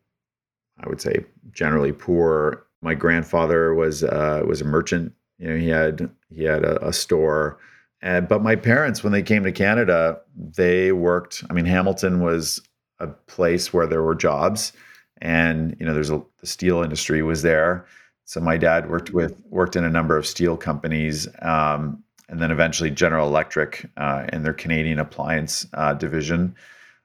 I 0.80 0.88
would 0.88 1.02
say, 1.02 1.26
generally 1.52 1.92
poor. 1.92 2.66
My 2.82 2.94
grandfather 2.94 3.74
was 3.74 4.04
uh, 4.04 4.44
was 4.48 4.62
a 4.62 4.66
merchant. 4.66 5.14
You 5.38 5.50
know, 5.50 5.58
he 5.58 5.70
had 5.70 6.10
he 6.30 6.44
had 6.44 6.64
a, 6.64 6.88
a 6.88 6.94
store. 6.94 7.58
And, 8.02 8.28
but 8.28 8.44
my 8.44 8.56
parents, 8.56 9.04
when 9.04 9.14
they 9.14 9.24
came 9.24 9.44
to 9.44 9.52
Canada, 9.52 10.20
they 10.36 10.92
worked. 10.92 11.44
I 11.50 11.54
mean, 11.54 11.66
Hamilton 11.66 12.22
was 12.22 12.62
a 13.00 13.08
place 13.08 13.74
where 13.74 13.88
there 13.88 14.04
were 14.04 14.16
jobs, 14.16 14.74
and 15.22 15.76
you 15.80 15.86
know, 15.86 15.94
there's 15.94 16.12
a 16.12 16.22
the 16.40 16.48
steel 16.48 16.84
industry 16.84 17.22
was 17.22 17.42
there. 17.42 17.86
So 18.26 18.40
my 18.40 18.58
dad 18.58 18.90
worked 18.90 19.12
with 19.12 19.36
worked 19.50 19.76
in 19.76 19.84
a 19.84 19.90
number 19.90 20.18
of 20.18 20.26
steel 20.26 20.58
companies, 20.58 21.28
um, 21.42 22.04
and 22.30 22.42
then 22.42 22.52
eventually 22.52 22.92
General 22.92 23.28
Electric 23.28 23.90
uh, 23.98 24.28
in 24.34 24.44
their 24.44 24.54
Canadian 24.54 25.00
appliance 25.00 25.68
uh, 25.74 25.94
division. 25.94 26.56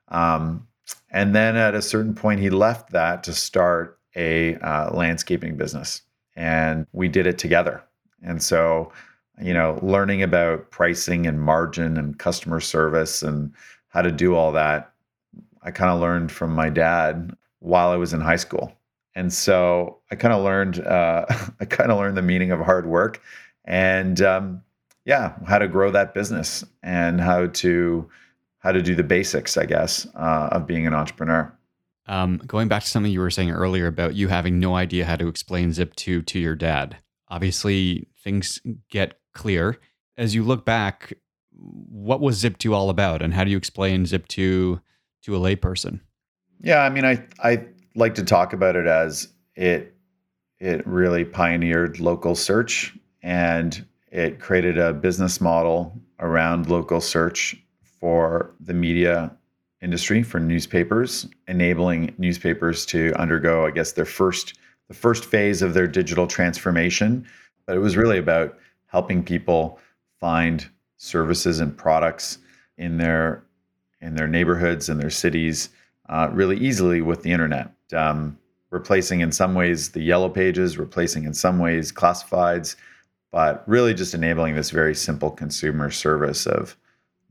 Um, 0.08 0.66
and 1.10 1.34
then 1.34 1.56
at 1.56 1.74
a 1.74 1.82
certain 1.82 2.14
point, 2.14 2.40
he 2.40 2.50
left 2.50 2.90
that 2.90 3.22
to 3.24 3.32
start 3.32 3.98
a 4.16 4.56
uh, 4.56 4.90
landscaping 4.92 5.56
business, 5.56 6.02
and 6.36 6.86
we 6.92 7.08
did 7.08 7.26
it 7.26 7.38
together. 7.38 7.82
And 8.22 8.42
so, 8.42 8.92
you 9.40 9.54
know, 9.54 9.78
learning 9.82 10.22
about 10.22 10.70
pricing 10.70 11.26
and 11.26 11.40
margin 11.40 11.96
and 11.96 12.18
customer 12.18 12.60
service 12.60 13.22
and 13.22 13.52
how 13.88 14.02
to 14.02 14.12
do 14.12 14.34
all 14.34 14.52
that, 14.52 14.92
I 15.62 15.70
kind 15.70 15.90
of 15.90 16.00
learned 16.00 16.32
from 16.32 16.54
my 16.54 16.70
dad 16.70 17.34
while 17.60 17.90
I 17.90 17.96
was 17.96 18.12
in 18.12 18.20
high 18.20 18.36
school. 18.36 18.72
And 19.14 19.32
so 19.32 19.98
I 20.10 20.14
kind 20.14 20.32
of 20.34 20.42
learned, 20.42 20.80
uh, 20.86 21.26
I 21.60 21.64
kind 21.64 21.90
of 21.90 21.98
learned 21.98 22.16
the 22.16 22.22
meaning 22.22 22.50
of 22.50 22.60
hard 22.60 22.86
work, 22.86 23.22
and 23.64 24.20
um, 24.22 24.62
yeah, 25.04 25.34
how 25.46 25.58
to 25.58 25.68
grow 25.68 25.90
that 25.90 26.14
business 26.14 26.64
and 26.82 27.20
how 27.20 27.46
to 27.46 28.08
how 28.60 28.72
to 28.72 28.82
do 28.82 28.94
the 28.94 29.02
basics, 29.02 29.56
I 29.56 29.64
guess, 29.64 30.06
uh, 30.14 30.50
of 30.52 30.66
being 30.66 30.86
an 30.86 30.92
entrepreneur. 30.92 31.50
Um, 32.06 32.42
going 32.46 32.68
back 32.68 32.82
to 32.82 32.88
something 32.88 33.10
you 33.10 33.20
were 33.20 33.30
saying 33.30 33.50
earlier 33.50 33.86
about 33.86 34.14
you 34.14 34.28
having 34.28 34.58
no 34.58 34.74
idea 34.74 35.06
how 35.06 35.16
to 35.16 35.28
explain 35.28 35.70
Zip2 35.70 36.26
to 36.26 36.38
your 36.38 36.54
dad. 36.54 36.98
Obviously, 37.30 38.08
things 38.22 38.60
get 38.90 39.14
clear. 39.32 39.78
As 40.16 40.34
you 40.34 40.42
look 40.42 40.64
back, 40.64 41.14
what 41.52 42.20
was 42.20 42.42
Zip2 42.42 42.72
all 42.72 42.90
about, 42.90 43.22
and 43.22 43.32
how 43.32 43.44
do 43.44 43.50
you 43.50 43.56
explain 43.56 44.04
Zip2 44.04 44.28
to 45.22 45.36
a 45.36 45.38
layperson? 45.38 46.00
Yeah, 46.62 46.80
I 46.80 46.90
mean, 46.90 47.04
I 47.04 47.24
I 47.42 47.64
like 47.94 48.14
to 48.16 48.24
talk 48.24 48.52
about 48.52 48.76
it 48.76 48.86
as 48.86 49.28
it 49.56 49.94
it 50.58 50.86
really 50.86 51.24
pioneered 51.24 52.00
local 52.00 52.34
search 52.34 52.94
and 53.22 53.84
it 54.10 54.40
created 54.40 54.76
a 54.78 54.92
business 54.92 55.40
model 55.40 55.98
around 56.18 56.68
local 56.68 57.00
search 57.00 57.56
for 57.82 58.54
the 58.60 58.74
media 58.74 59.34
industry 59.82 60.22
for 60.22 60.38
newspapers, 60.38 61.26
enabling 61.48 62.14
newspapers 62.18 62.84
to 62.86 63.12
undergo, 63.18 63.66
I 63.66 63.70
guess, 63.70 63.92
their 63.92 64.04
first 64.04 64.58
the 64.90 64.94
first 64.94 65.24
phase 65.24 65.62
of 65.62 65.72
their 65.72 65.86
digital 65.86 66.26
transformation. 66.26 67.24
But 67.64 67.76
it 67.76 67.78
was 67.78 67.96
really 67.96 68.18
about 68.18 68.58
helping 68.86 69.22
people 69.22 69.78
find 70.18 70.68
services 70.96 71.60
and 71.60 71.78
products 71.78 72.38
in 72.76 72.98
their 72.98 73.44
in 74.00 74.16
their 74.16 74.26
neighborhoods 74.26 74.88
and 74.88 75.00
their 75.00 75.10
cities 75.10 75.68
uh, 76.08 76.28
really 76.32 76.56
easily 76.56 77.02
with 77.02 77.22
the 77.22 77.30
internet. 77.30 77.70
Um, 77.94 78.36
replacing 78.70 79.20
in 79.20 79.30
some 79.30 79.54
ways 79.54 79.90
the 79.90 80.02
yellow 80.02 80.28
pages, 80.28 80.76
replacing 80.76 81.24
in 81.24 81.34
some 81.34 81.60
ways 81.60 81.92
classifieds, 81.92 82.74
but 83.30 83.62
really 83.68 83.94
just 83.94 84.12
enabling 84.12 84.56
this 84.56 84.70
very 84.70 84.94
simple 84.94 85.30
consumer 85.30 85.90
service 85.90 86.46
of 86.46 86.76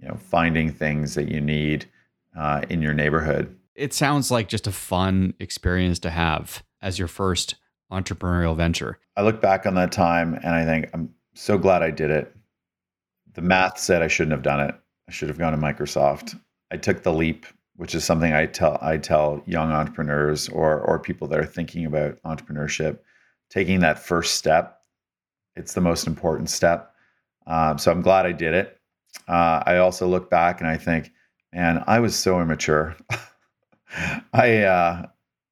you 0.01 0.07
know 0.07 0.15
finding 0.15 0.71
things 0.71 1.13
that 1.15 1.27
you 1.27 1.41
need 1.41 1.85
uh, 2.37 2.61
in 2.69 2.81
your 2.81 2.93
neighborhood. 2.93 3.53
It 3.75 3.93
sounds 3.93 4.31
like 4.31 4.47
just 4.47 4.65
a 4.65 4.71
fun 4.71 5.33
experience 5.39 5.99
to 5.99 6.09
have 6.09 6.63
as 6.81 6.99
your 6.99 7.07
first 7.07 7.55
entrepreneurial 7.91 8.55
venture. 8.55 8.99
I 9.15 9.23
look 9.23 9.41
back 9.41 9.65
on 9.65 9.75
that 9.75 9.91
time 9.91 10.33
and 10.35 10.53
I 10.55 10.65
think 10.65 10.89
I'm 10.93 11.13
so 11.33 11.57
glad 11.57 11.83
I 11.83 11.91
did 11.91 12.11
it. 12.11 12.35
The 13.33 13.41
math 13.41 13.79
said 13.79 14.01
I 14.01 14.07
shouldn't 14.07 14.33
have 14.33 14.43
done 14.43 14.59
it. 14.59 14.75
I 15.07 15.11
should 15.11 15.29
have 15.29 15.37
gone 15.37 15.53
to 15.53 15.57
Microsoft. 15.57 16.39
I 16.71 16.77
took 16.77 17.03
the 17.03 17.13
leap, 17.13 17.45
which 17.75 17.95
is 17.95 18.03
something 18.03 18.33
I 18.33 18.45
tell 18.45 18.77
I 18.81 18.97
tell 18.97 19.41
young 19.45 19.71
entrepreneurs 19.71 20.49
or 20.49 20.81
or 20.81 20.99
people 20.99 21.27
that 21.29 21.39
are 21.39 21.45
thinking 21.45 21.85
about 21.85 22.21
entrepreneurship, 22.23 22.99
taking 23.49 23.79
that 23.79 23.99
first 23.99 24.35
step. 24.35 24.81
It's 25.55 25.73
the 25.73 25.81
most 25.81 26.05
important 26.05 26.49
step. 26.49 26.93
Um, 27.47 27.77
so 27.77 27.91
I'm 27.91 28.01
glad 28.01 28.25
I 28.25 28.31
did 28.31 28.53
it. 28.53 28.79
Uh, 29.27 29.63
I 29.65 29.77
also 29.77 30.07
look 30.07 30.29
back 30.29 30.61
and 30.61 30.69
I 30.69 30.77
think, 30.77 31.11
man, 31.53 31.83
I 31.87 31.99
was 31.99 32.15
so 32.15 32.39
immature. 32.39 32.95
I, 34.33 34.57
uh, 34.57 35.07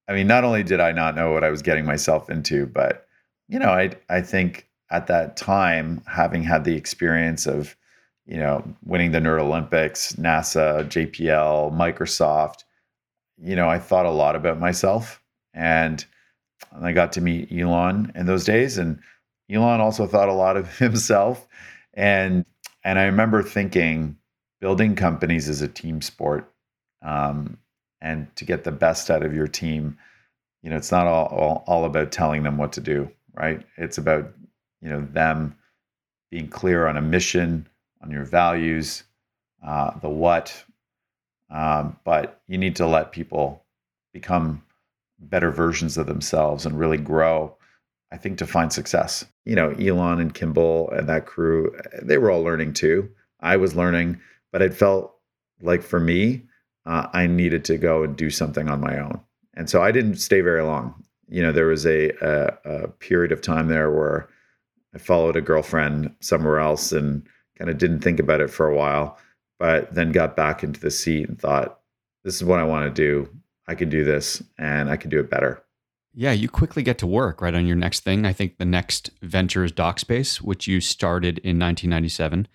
I 0.07 0.13
mean, 0.13 0.27
not 0.27 0.43
only 0.43 0.63
did 0.63 0.79
I 0.79 0.91
not 0.91 1.15
know 1.15 1.31
what 1.31 1.43
I 1.43 1.49
was 1.49 1.61
getting 1.61 1.85
myself 1.85 2.29
into, 2.29 2.65
but 2.65 3.07
you 3.47 3.59
know, 3.59 3.69
I, 3.69 3.91
I 4.09 4.21
think 4.21 4.67
at 4.89 5.07
that 5.07 5.37
time, 5.37 6.01
having 6.07 6.43
had 6.43 6.63
the 6.63 6.75
experience 6.75 7.45
of, 7.45 7.75
you 8.25 8.37
know, 8.37 8.63
winning 8.85 9.11
the 9.11 9.19
Nerd 9.19 9.39
Olympics, 9.39 10.13
NASA, 10.13 10.85
JPL, 10.85 11.71
Microsoft, 11.73 12.63
you 13.41 13.55
know, 13.55 13.69
I 13.69 13.79
thought 13.79 14.05
a 14.05 14.11
lot 14.11 14.35
about 14.35 14.59
myself, 14.59 15.21
and 15.53 16.05
I 16.81 16.91
got 16.91 17.11
to 17.13 17.21
meet 17.21 17.51
Elon 17.51 18.11
in 18.15 18.25
those 18.25 18.45
days, 18.45 18.77
and 18.77 18.99
Elon 19.49 19.79
also 19.79 20.07
thought 20.07 20.29
a 20.29 20.33
lot 20.33 20.57
of 20.57 20.77
himself, 20.79 21.47
and 21.93 22.45
and 22.83 22.99
I 22.99 23.05
remember 23.05 23.43
thinking, 23.43 24.17
building 24.61 24.95
companies 24.95 25.49
is 25.49 25.61
a 25.61 25.67
team 25.67 26.01
sport, 26.01 26.51
um, 27.01 27.57
and 28.01 28.33
to 28.35 28.45
get 28.45 28.63
the 28.63 28.71
best 28.71 29.09
out 29.09 29.23
of 29.23 29.33
your 29.33 29.47
team, 29.47 29.97
you 30.61 30.69
know, 30.69 30.77
it's 30.77 30.91
not 30.91 31.07
all, 31.07 31.27
all 31.27 31.63
all 31.67 31.85
about 31.85 32.11
telling 32.11 32.43
them 32.43 32.57
what 32.57 32.73
to 32.73 32.81
do, 32.81 33.09
right? 33.33 33.65
It's 33.77 33.97
about 33.97 34.31
you 34.81 34.89
know 34.89 35.01
them 35.11 35.55
being 36.31 36.47
clear 36.47 36.87
on 36.87 36.97
a 36.97 37.01
mission, 37.01 37.67
on 38.01 38.11
your 38.11 38.25
values, 38.25 39.03
uh, 39.65 39.97
the 39.99 40.09
what. 40.09 40.63
Um, 41.49 41.97
but 42.03 42.41
you 42.47 42.57
need 42.57 42.75
to 42.75 42.87
let 42.87 43.13
people 43.13 43.63
become 44.13 44.61
better 45.19 45.49
versions 45.49 45.97
of 45.97 46.05
themselves 46.05 46.65
and 46.65 46.77
really 46.77 46.97
grow 46.97 47.57
I 48.11 48.17
think, 48.17 48.37
to 48.37 48.47
find 48.47 48.71
success. 48.71 49.25
You 49.45 49.55
know, 49.55 49.71
Elon 49.71 50.19
and 50.19 50.33
Kimball 50.33 50.89
and 50.91 51.09
that 51.09 51.25
crew, 51.25 51.75
they 52.01 52.17
were 52.17 52.31
all 52.31 52.41
learning 52.43 52.73
too. 52.73 53.09
I 53.39 53.57
was 53.57 53.75
learning, 53.75 54.19
but 54.51 54.61
it 54.61 54.73
felt 54.73 55.13
like 55.61 55.83
for 55.83 55.99
me, 55.99 56.43
uh, 56.87 57.07
I 57.13 57.27
needed 57.27 57.65
to 57.65 57.77
go 57.77 58.03
and 58.03 58.15
do 58.15 58.29
something 58.29 58.69
on 58.69 58.79
my 58.79 58.97
own. 58.97 59.19
And 59.55 59.69
so 59.69 59.83
I 59.83 59.91
didn't 59.91 60.15
stay 60.15 60.41
very 60.41 60.63
long. 60.63 61.03
You 61.29 61.43
know, 61.43 61.51
there 61.51 61.67
was 61.67 61.85
a, 61.85 62.11
a, 62.21 62.57
a 62.63 62.87
period 62.87 63.33
of 63.33 63.41
time 63.41 63.67
there 63.67 63.91
where 63.91 64.29
I 64.95 64.97
followed 64.97 65.35
a 65.35 65.41
girlfriend 65.41 66.15
somewhere 66.21 66.59
else 66.59 66.93
and 66.93 67.27
kind 67.57 67.69
of 67.69 67.77
didn't 67.77 67.99
think 67.99 68.19
about 68.19 68.39
it 68.39 68.49
for 68.49 68.67
a 68.67 68.75
while, 68.75 69.17
but 69.59 69.93
then 69.93 70.13
got 70.13 70.37
back 70.37 70.63
into 70.63 70.79
the 70.79 70.89
seat 70.89 71.27
and 71.27 71.37
thought, 71.39 71.79
this 72.23 72.35
is 72.35 72.43
what 72.43 72.59
I 72.59 72.63
want 72.63 72.85
to 72.85 73.01
do. 73.01 73.29
I 73.67 73.75
can 73.75 73.89
do 73.89 74.05
this 74.05 74.41
and 74.57 74.89
I 74.89 74.95
can 74.95 75.09
do 75.09 75.19
it 75.19 75.29
better. 75.29 75.61
Yeah, 76.13 76.31
you 76.31 76.47
quickly 76.47 76.83
get 76.83 76.97
to 76.99 77.07
work 77.07 77.41
right 77.41 77.53
on 77.53 77.67
your 77.67 77.75
next 77.75 77.99
thing. 77.99 78.25
I 78.25 78.31
think 78.31 78.57
the 78.57 78.65
next 78.65 79.11
venture 79.21 79.65
is 79.65 79.73
DocSpace, 79.73 80.37
which 80.37 80.67
you 80.67 80.79
started 80.79 81.39
in 81.39 81.59
1997. 81.59 82.47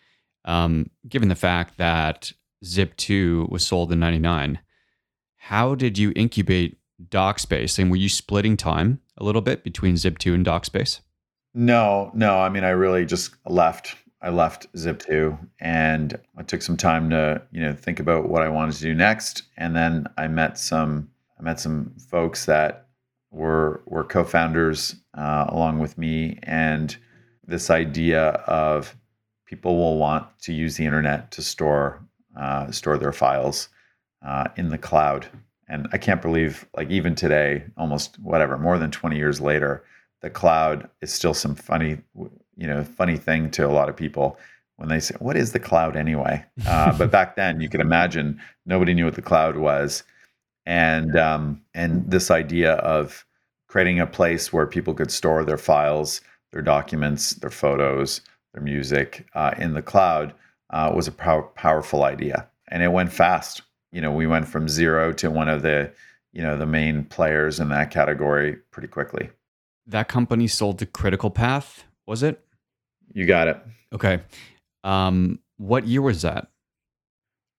Um, 0.45 0.91
given 1.07 1.29
the 1.29 1.37
fact 1.37 1.77
that 1.77 2.33
Zip2 2.65 3.51
was 3.51 3.67
sold 3.67 3.93
in 3.93 4.01
99, 4.01 4.59
how 5.37 5.75
did 5.75 5.99
you 5.99 6.13
incubate 6.15 6.79
DocSpace? 7.09 7.79
And 7.79 7.91
were 7.91 7.97
you 7.97 8.09
splitting 8.09 8.57
time 8.57 9.01
a 9.19 9.25
little 9.25 9.43
bit 9.43 9.65
between 9.65 9.95
Zip2 9.95 10.35
and 10.35 10.47
DocSpace? 10.47 11.01
No, 11.55 12.11
no. 12.15 12.39
I 12.39 12.49
mean, 12.49 12.65
I 12.65 12.71
really 12.71 13.05
just 13.05 13.35
left. 13.47 13.97
I 14.23 14.31
left 14.31 14.73
Zip2 14.75 15.37
and 15.61 16.19
I 16.37 16.43
took 16.45 16.63
some 16.63 16.77
time 16.77 17.11
to, 17.11 17.43
you 17.51 17.61
know, 17.61 17.73
think 17.73 17.99
about 17.99 18.29
what 18.29 18.43
I 18.43 18.49
wanted 18.49 18.77
to 18.77 18.83
do 18.83 18.95
next. 18.95 19.43
And 19.57 19.75
then 19.75 20.07
I 20.17 20.29
met 20.29 20.59
some, 20.59 21.11
I 21.39 21.43
met 21.43 21.59
some 21.59 21.93
folks 22.09 22.47
that 22.47 22.87
were 23.33 23.83
were 23.87 24.05
co-founders 24.05 24.95
uh, 25.17 25.47
along 25.49 25.79
with 25.79 25.99
me, 25.99 26.39
and 26.45 26.97
this 27.47 27.71
idea 27.71 28.29
of 28.47 28.95
people 29.47 29.77
will 29.77 29.99
want 29.99 30.27
to 30.43 30.53
use 30.53 30.77
the 30.77 30.85
internet 30.85 31.31
to 31.33 31.43
store 31.43 32.01
uh, 32.37 32.71
store 32.71 32.99
their 32.99 33.13
files 33.13 33.69
uh, 34.25 34.49
in 34.57 34.69
the 34.69 34.79
cloud. 34.79 35.27
And 35.69 35.89
I 35.93 35.99
can't 35.99 36.23
believe, 36.23 36.67
like 36.77 36.91
even 36.91 37.15
today, 37.15 37.65
almost 37.77 38.19
whatever, 38.19 38.59
more 38.59 38.79
than 38.79 38.91
20 38.91 39.17
years 39.17 39.41
later, 39.41 39.85
the 40.21 40.31
cloud 40.31 40.89
is 41.01 41.13
still 41.13 41.35
some 41.35 41.55
funny, 41.55 41.99
you 42.57 42.67
know, 42.67 42.85
funny 42.85 43.17
thing 43.17 43.51
to 43.53 43.67
a 43.67 43.73
lot 43.73 43.89
of 43.89 43.97
people 43.97 44.39
when 44.77 44.89
they 44.89 45.01
say, 45.01 45.15
"What 45.19 45.37
is 45.37 45.53
the 45.53 45.59
cloud 45.59 45.97
anyway?" 45.97 46.45
Uh, 46.67 46.97
but 46.97 47.11
back 47.11 47.37
then, 47.37 47.61
you 47.61 47.69
can 47.69 47.81
imagine 47.81 48.41
nobody 48.67 48.95
knew 48.95 49.05
what 49.05 49.15
the 49.15 49.23
cloud 49.23 49.57
was 49.57 50.05
and 50.67 51.17
um, 51.17 51.63
and 51.75 52.11
this 52.11 52.31
idea 52.31 52.75
of 52.75 53.27
creating 53.69 54.01
a 54.01 54.07
place 54.07 54.53
where 54.53 54.67
people 54.67 54.95
could 54.95 55.11
store 55.11 55.45
their 55.45 55.59
files, 55.59 56.21
their 56.53 56.63
documents, 56.63 57.35
their 57.35 57.51
photos, 57.51 58.21
their 58.53 58.63
music 58.63 59.27
uh, 59.35 59.53
in 59.59 59.75
the 59.75 59.83
cloud 59.83 60.35
uh, 60.73 60.93
was 60.95 61.09
a 61.09 61.13
pow- 61.13 61.51
powerful 61.55 62.05
idea, 62.05 62.49
and 62.69 62.83
it 62.83 62.89
went 62.89 63.13
fast. 63.13 63.63
You 63.93 64.01
know, 64.01 64.11
we 64.13 64.27
went 64.27 64.49
from 64.49 64.69
zero 64.69 65.13
to 65.15 65.31
one 65.31 65.49
of 65.49 65.63
the 65.63 65.93
you 66.33 66.43
know 66.43 66.57
the 66.57 66.67
main 66.67 67.05
players 67.05 67.61
in 67.61 67.69
that 67.69 67.91
category 67.91 68.57
pretty 68.71 68.89
quickly. 68.89 69.31
That 69.87 70.09
company 70.09 70.47
sold 70.47 70.79
to 70.79 70.87
Critical 70.87 71.31
Path, 71.31 71.85
was 72.07 72.23
it? 72.23 72.41
You 73.13 73.27
got 73.27 73.49
it. 73.49 73.61
Okay. 73.93 74.23
Um, 74.85 75.41
What 75.59 75.87
year 75.87 76.03
was 76.03 76.23
that? 76.23 76.49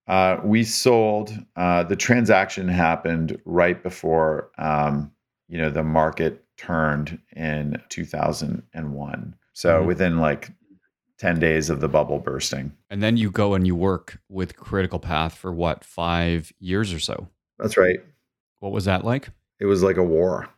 Uh, 0.08 0.38
we 0.44 0.64
sold. 0.64 1.32
Uh, 1.56 1.84
the 1.84 1.96
transaction 1.96 2.68
happened 2.68 3.40
right 3.46 3.82
before 3.82 4.52
um, 4.58 5.12
you 5.48 5.58
know 5.58 5.70
the 5.70 5.84
market 5.84 6.44
turned 6.58 7.20
in 7.36 7.82
2001. 7.90 9.36
So 9.54 9.78
mm-hmm. 9.78 9.88
within 9.88 10.18
like 10.20 10.52
10 11.24 11.40
days 11.40 11.70
of 11.70 11.80
the 11.80 11.88
bubble 11.88 12.20
bursting. 12.20 12.74
And 12.90 13.02
then 13.02 13.16
you 13.16 13.32
go 13.32 13.54
and 13.54 13.66
you 13.66 13.78
work 13.78 14.20
with 14.28 14.58
Critical 14.58 15.00
Path 15.00 15.34
for 15.38 15.54
what, 15.54 15.86
five 15.86 16.52
years 16.60 16.92
or 16.92 17.00
so? 17.00 17.30
That's 17.58 17.78
right. 17.78 18.02
What 18.60 18.74
was 18.74 18.84
that 18.84 19.06
like? 19.06 19.30
It 19.58 19.66
was 19.66 19.84
like 19.84 19.96
a 19.96 20.04
war. 20.04 20.50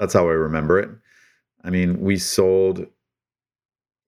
That's 0.00 0.12
how 0.12 0.26
I 0.26 0.32
remember 0.32 0.80
it. 0.80 0.90
I 1.62 1.70
mean, 1.70 2.00
we 2.00 2.16
sold 2.16 2.88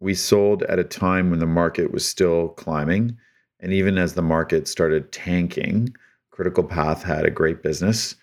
we 0.01 0.13
sold 0.13 0.65
at 0.65 0.81
a 0.81 0.85
time 0.85 1.31
when 1.31 1.39
the 1.39 1.47
market 1.47 1.93
was 1.93 2.07
still 2.07 2.49
climbing 2.49 3.17
and 3.61 3.73
even 3.73 3.97
as 3.97 4.15
the 4.15 4.23
market 4.23 4.67
started 4.67 5.13
tanking, 5.13 5.95
Critical 6.33 6.65
Path 6.65 7.05
had 7.05 7.25
a 7.25 7.31
great 7.31 7.63
business, 7.63 8.17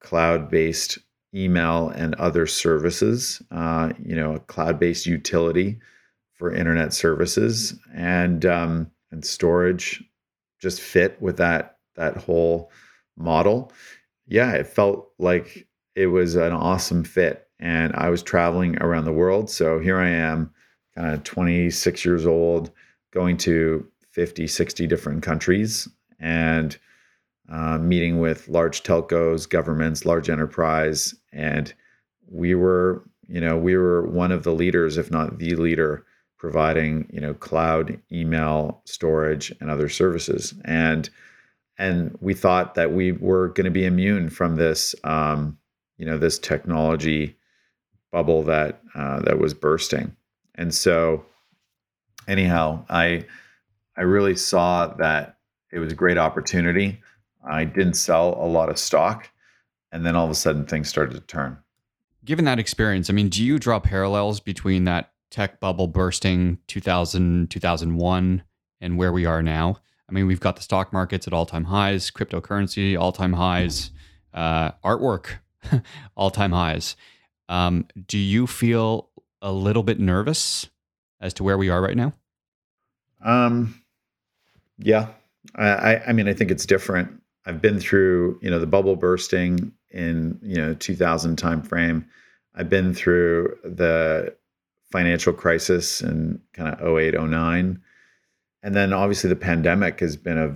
cloud-based 0.00 0.98
email 1.34 1.90
and 1.90 2.14
other 2.14 2.46
services, 2.46 3.42
uh, 3.50 3.92
you 4.02 4.16
know, 4.16 4.36
a 4.36 4.40
cloud-based 4.40 5.04
utility 5.04 5.78
for 6.40 6.52
internet 6.52 6.94
services 6.94 7.78
and 7.94 8.46
um, 8.46 8.90
and 9.12 9.22
storage 9.22 10.02
just 10.58 10.80
fit 10.80 11.20
with 11.20 11.36
that 11.36 11.76
that 11.96 12.16
whole 12.16 12.72
model. 13.16 13.70
Yeah, 14.26 14.52
it 14.52 14.66
felt 14.66 15.10
like 15.18 15.68
it 15.94 16.06
was 16.06 16.36
an 16.36 16.52
awesome 16.52 17.04
fit. 17.04 17.46
And 17.58 17.94
I 17.94 18.08
was 18.08 18.22
traveling 18.22 18.80
around 18.82 19.04
the 19.04 19.12
world. 19.12 19.50
So 19.50 19.78
here 19.78 19.98
I 19.98 20.08
am, 20.08 20.50
kind 20.94 21.12
of 21.12 21.24
26 21.24 22.06
years 22.06 22.24
old, 22.24 22.70
going 23.12 23.36
to 23.38 23.86
50, 24.12 24.46
60 24.46 24.86
different 24.86 25.22
countries 25.22 25.88
and 26.18 26.78
uh, 27.50 27.76
meeting 27.76 28.18
with 28.18 28.48
large 28.48 28.82
telcos, 28.82 29.46
governments, 29.46 30.06
large 30.06 30.30
enterprise. 30.30 31.14
And 31.34 31.74
we 32.30 32.54
were, 32.54 33.04
you 33.28 33.42
know, 33.42 33.58
we 33.58 33.76
were 33.76 34.06
one 34.06 34.32
of 34.32 34.44
the 34.44 34.52
leaders, 34.52 34.96
if 34.96 35.10
not 35.10 35.36
the 35.38 35.54
leader, 35.56 36.06
providing, 36.40 37.06
you 37.12 37.20
know, 37.20 37.34
cloud, 37.34 38.00
email, 38.10 38.80
storage, 38.86 39.54
and 39.60 39.70
other 39.70 39.90
services. 39.90 40.54
And 40.64 41.08
and 41.78 42.16
we 42.20 42.34
thought 42.34 42.74
that 42.74 42.92
we 42.92 43.12
were 43.12 43.48
going 43.48 43.66
to 43.66 43.70
be 43.70 43.86
immune 43.86 44.28
from 44.28 44.56
this, 44.56 44.94
um, 45.04 45.58
you 45.96 46.04
know, 46.04 46.18
this 46.18 46.38
technology 46.38 47.36
bubble 48.10 48.42
that 48.44 48.80
uh, 48.94 49.20
that 49.20 49.38
was 49.38 49.52
bursting. 49.54 50.16
And 50.54 50.74
so, 50.74 51.24
anyhow, 52.26 52.86
I 52.88 53.26
I 53.96 54.02
really 54.02 54.36
saw 54.36 54.86
that 54.94 55.36
it 55.70 55.78
was 55.78 55.92
a 55.92 55.96
great 55.96 56.18
opportunity. 56.18 57.00
I 57.48 57.64
didn't 57.64 57.94
sell 57.94 58.36
a 58.40 58.48
lot 58.48 58.70
of 58.70 58.78
stock, 58.78 59.28
and 59.92 60.06
then 60.06 60.16
all 60.16 60.24
of 60.24 60.30
a 60.30 60.34
sudden 60.34 60.64
things 60.64 60.88
started 60.88 61.14
to 61.14 61.20
turn. 61.20 61.58
Given 62.24 62.46
that 62.46 62.58
experience, 62.58 63.10
I 63.10 63.12
mean, 63.12 63.28
do 63.28 63.44
you 63.44 63.58
draw 63.58 63.78
parallels 63.78 64.40
between 64.40 64.84
that 64.84 65.12
tech 65.30 65.60
bubble 65.60 65.86
bursting 65.86 66.58
2000 66.66 67.50
2001 67.50 68.42
and 68.80 68.98
where 68.98 69.12
we 69.12 69.26
are 69.26 69.42
now? 69.42 69.76
I 70.08 70.12
mean, 70.12 70.26
we've 70.26 70.40
got 70.40 70.56
the 70.56 70.62
stock 70.62 70.92
markets 70.92 71.26
at 71.26 71.32
all 71.32 71.46
time 71.46 71.64
highs, 71.64 72.10
cryptocurrency 72.10 72.98
all 72.98 73.12
time 73.12 73.34
highs, 73.34 73.92
uh, 74.34 74.72
artwork 74.84 75.38
all 76.16 76.30
time 76.30 76.52
highs. 76.52 76.96
Um, 77.48 77.86
do 78.06 78.18
you 78.18 78.46
feel 78.46 79.10
a 79.42 79.52
little 79.52 79.82
bit 79.82 80.00
nervous 80.00 80.68
as 81.20 81.34
to 81.34 81.44
where 81.44 81.58
we 81.58 81.68
are 81.68 81.80
right 81.80 81.96
now? 81.96 82.12
Um, 83.24 83.80
yeah, 84.78 85.08
I, 85.54 86.00
I 86.08 86.12
mean, 86.12 86.28
I 86.28 86.34
think 86.34 86.50
it's 86.50 86.66
different. 86.66 87.22
I've 87.46 87.60
been 87.60 87.80
through, 87.80 88.38
you 88.42 88.50
know, 88.50 88.58
the 88.58 88.66
bubble 88.66 88.96
bursting 88.96 89.72
in, 89.90 90.38
you 90.42 90.56
know, 90.56 90.74
2000 90.74 91.36
timeframe. 91.36 92.04
I've 92.54 92.68
been 92.68 92.94
through 92.94 93.56
the 93.64 94.34
financial 94.90 95.32
crisis 95.32 96.00
in 96.00 96.40
kind 96.52 96.74
of 96.74 96.96
08, 96.98 97.14
09 97.20 97.80
and 98.62 98.74
then 98.74 98.92
obviously 98.92 99.28
the 99.28 99.36
pandemic 99.36 100.00
has 100.00 100.16
been 100.16 100.38
a 100.38 100.54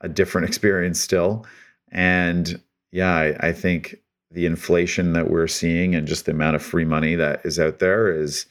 a 0.00 0.08
different 0.08 0.46
experience 0.48 1.00
still. 1.00 1.46
And 1.90 2.60
yeah 2.92 3.14
I, 3.14 3.48
I, 3.48 3.52
think 3.52 3.96
the 4.30 4.46
inflation 4.46 5.12
that 5.12 5.30
we're 5.30 5.46
seeing 5.46 5.94
and 5.94 6.06
just 6.06 6.26
the 6.26 6.32
amount 6.32 6.56
of 6.56 6.62
free 6.62 6.84
money 6.84 7.14
that 7.14 7.40
is 7.44 7.58
out 7.58 7.78
there 7.78 8.12
is 8.12 8.46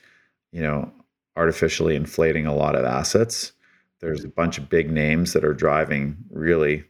you 0.52 0.62
know 0.62 0.92
artificially 1.38 1.96
inflating 1.96 2.46
a 2.46 2.56
lot 2.56 2.76
of 2.76 2.86
assets. 2.86 3.52
There's 4.00 4.24
a 4.24 4.30
bunch 4.30 4.58
of 4.58 4.70
big 4.70 4.90
names 4.90 5.34
that 5.34 5.44
are 5.44 5.54
driving 5.54 6.18
really 6.30 6.84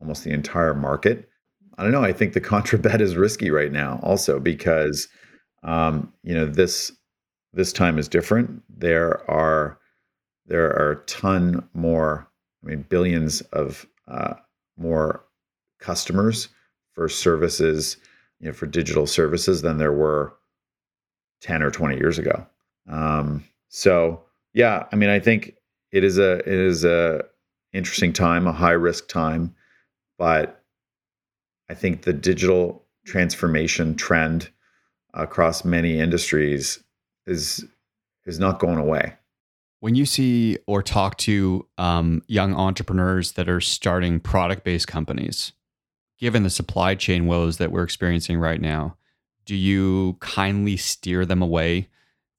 almost 0.00 0.24
the 0.24 0.32
entire 0.32 0.74
market. 0.74 1.28
I 1.76 1.82
don't 1.82 1.92
know 1.92 2.04
i 2.04 2.12
think 2.12 2.34
the 2.34 2.40
contra 2.52 2.78
bet 2.78 3.00
is 3.00 3.16
risky 3.16 3.50
right 3.50 3.72
now 3.72 4.00
also 4.02 4.38
because 4.38 5.08
um, 5.62 6.12
you 6.22 6.34
know 6.34 6.46
this 6.46 6.92
this 7.54 7.72
time 7.72 7.98
is 7.98 8.08
different 8.08 8.62
there 8.68 9.28
are 9.30 9.78
there 10.46 10.66
are 10.66 10.92
a 10.92 11.04
ton 11.06 11.66
more, 11.72 12.28
I 12.62 12.68
mean, 12.68 12.84
billions 12.88 13.40
of 13.52 13.86
uh, 14.08 14.34
more 14.76 15.24
customers 15.80 16.48
for 16.92 17.08
services, 17.08 17.96
you 18.40 18.48
know, 18.48 18.52
for 18.52 18.66
digital 18.66 19.06
services 19.06 19.62
than 19.62 19.78
there 19.78 19.92
were 19.92 20.34
10 21.40 21.62
or 21.62 21.70
20 21.70 21.96
years 21.96 22.18
ago. 22.18 22.46
Um, 22.88 23.44
so 23.68 24.22
yeah, 24.52 24.84
I 24.92 24.96
mean, 24.96 25.08
I 25.08 25.18
think 25.18 25.54
it 25.92 26.04
is 26.04 26.18
a 26.18 26.38
it 26.38 26.46
is 26.58 26.84
a 26.84 27.24
interesting 27.72 28.12
time, 28.12 28.46
a 28.46 28.52
high 28.52 28.72
risk 28.72 29.08
time, 29.08 29.54
but 30.18 30.62
I 31.68 31.74
think 31.74 32.02
the 32.02 32.12
digital 32.12 32.84
transformation 33.06 33.96
trend 33.96 34.50
across 35.14 35.64
many 35.64 35.98
industries 35.98 36.83
is 37.26 37.64
is 38.26 38.38
not 38.38 38.58
going 38.58 38.78
away. 38.78 39.14
When 39.80 39.94
you 39.94 40.06
see 40.06 40.56
or 40.66 40.82
talk 40.82 41.18
to 41.18 41.66
um, 41.76 42.22
young 42.26 42.54
entrepreneurs 42.54 43.32
that 43.32 43.48
are 43.48 43.60
starting 43.60 44.18
product 44.18 44.64
based 44.64 44.88
companies, 44.88 45.52
given 46.18 46.42
the 46.42 46.50
supply 46.50 46.94
chain 46.94 47.26
woes 47.26 47.58
that 47.58 47.70
we're 47.70 47.82
experiencing 47.82 48.38
right 48.38 48.60
now, 48.60 48.96
do 49.44 49.54
you 49.54 50.16
kindly 50.20 50.76
steer 50.76 51.26
them 51.26 51.42
away 51.42 51.88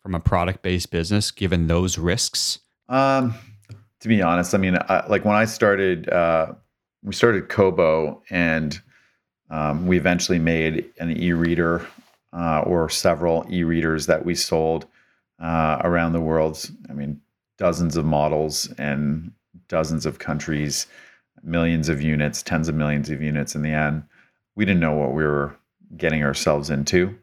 from 0.01 0.15
a 0.15 0.19
product 0.19 0.63
based 0.63 0.91
business 0.91 1.29
given 1.31 1.67
those 1.67 1.97
risks? 1.97 2.59
Um, 2.89 3.35
to 3.99 4.07
be 4.07 4.21
honest, 4.21 4.55
I 4.55 4.57
mean, 4.57 4.77
I, 4.89 5.05
like 5.07 5.25
when 5.25 5.35
I 5.35 5.45
started, 5.45 6.09
uh, 6.09 6.53
we 7.03 7.13
started 7.13 7.49
Kobo 7.49 8.23
and 8.29 8.79
um, 9.49 9.85
we 9.85 9.97
eventually 9.97 10.39
made 10.39 10.85
an 10.99 11.15
e 11.15 11.33
reader 11.33 11.85
uh, 12.35 12.61
or 12.61 12.89
several 12.89 13.45
e 13.49 13.63
readers 13.63 14.05
that 14.07 14.25
we 14.25 14.35
sold 14.35 14.85
uh, 15.39 15.79
around 15.83 16.13
the 16.13 16.21
world. 16.21 16.69
I 16.89 16.93
mean, 16.93 17.21
dozens 17.57 17.95
of 17.95 18.05
models 18.05 18.71
and 18.77 19.31
dozens 19.67 20.05
of 20.05 20.19
countries, 20.19 20.87
millions 21.43 21.89
of 21.89 22.01
units, 22.01 22.43
tens 22.43 22.67
of 22.67 22.75
millions 22.75 23.09
of 23.09 23.21
units 23.21 23.55
in 23.55 23.61
the 23.61 23.71
end. 23.71 24.03
We 24.55 24.65
didn't 24.65 24.81
know 24.81 24.93
what 24.93 25.13
we 25.13 25.23
were 25.23 25.55
getting 25.97 26.23
ourselves 26.23 26.69
into. 26.69 27.17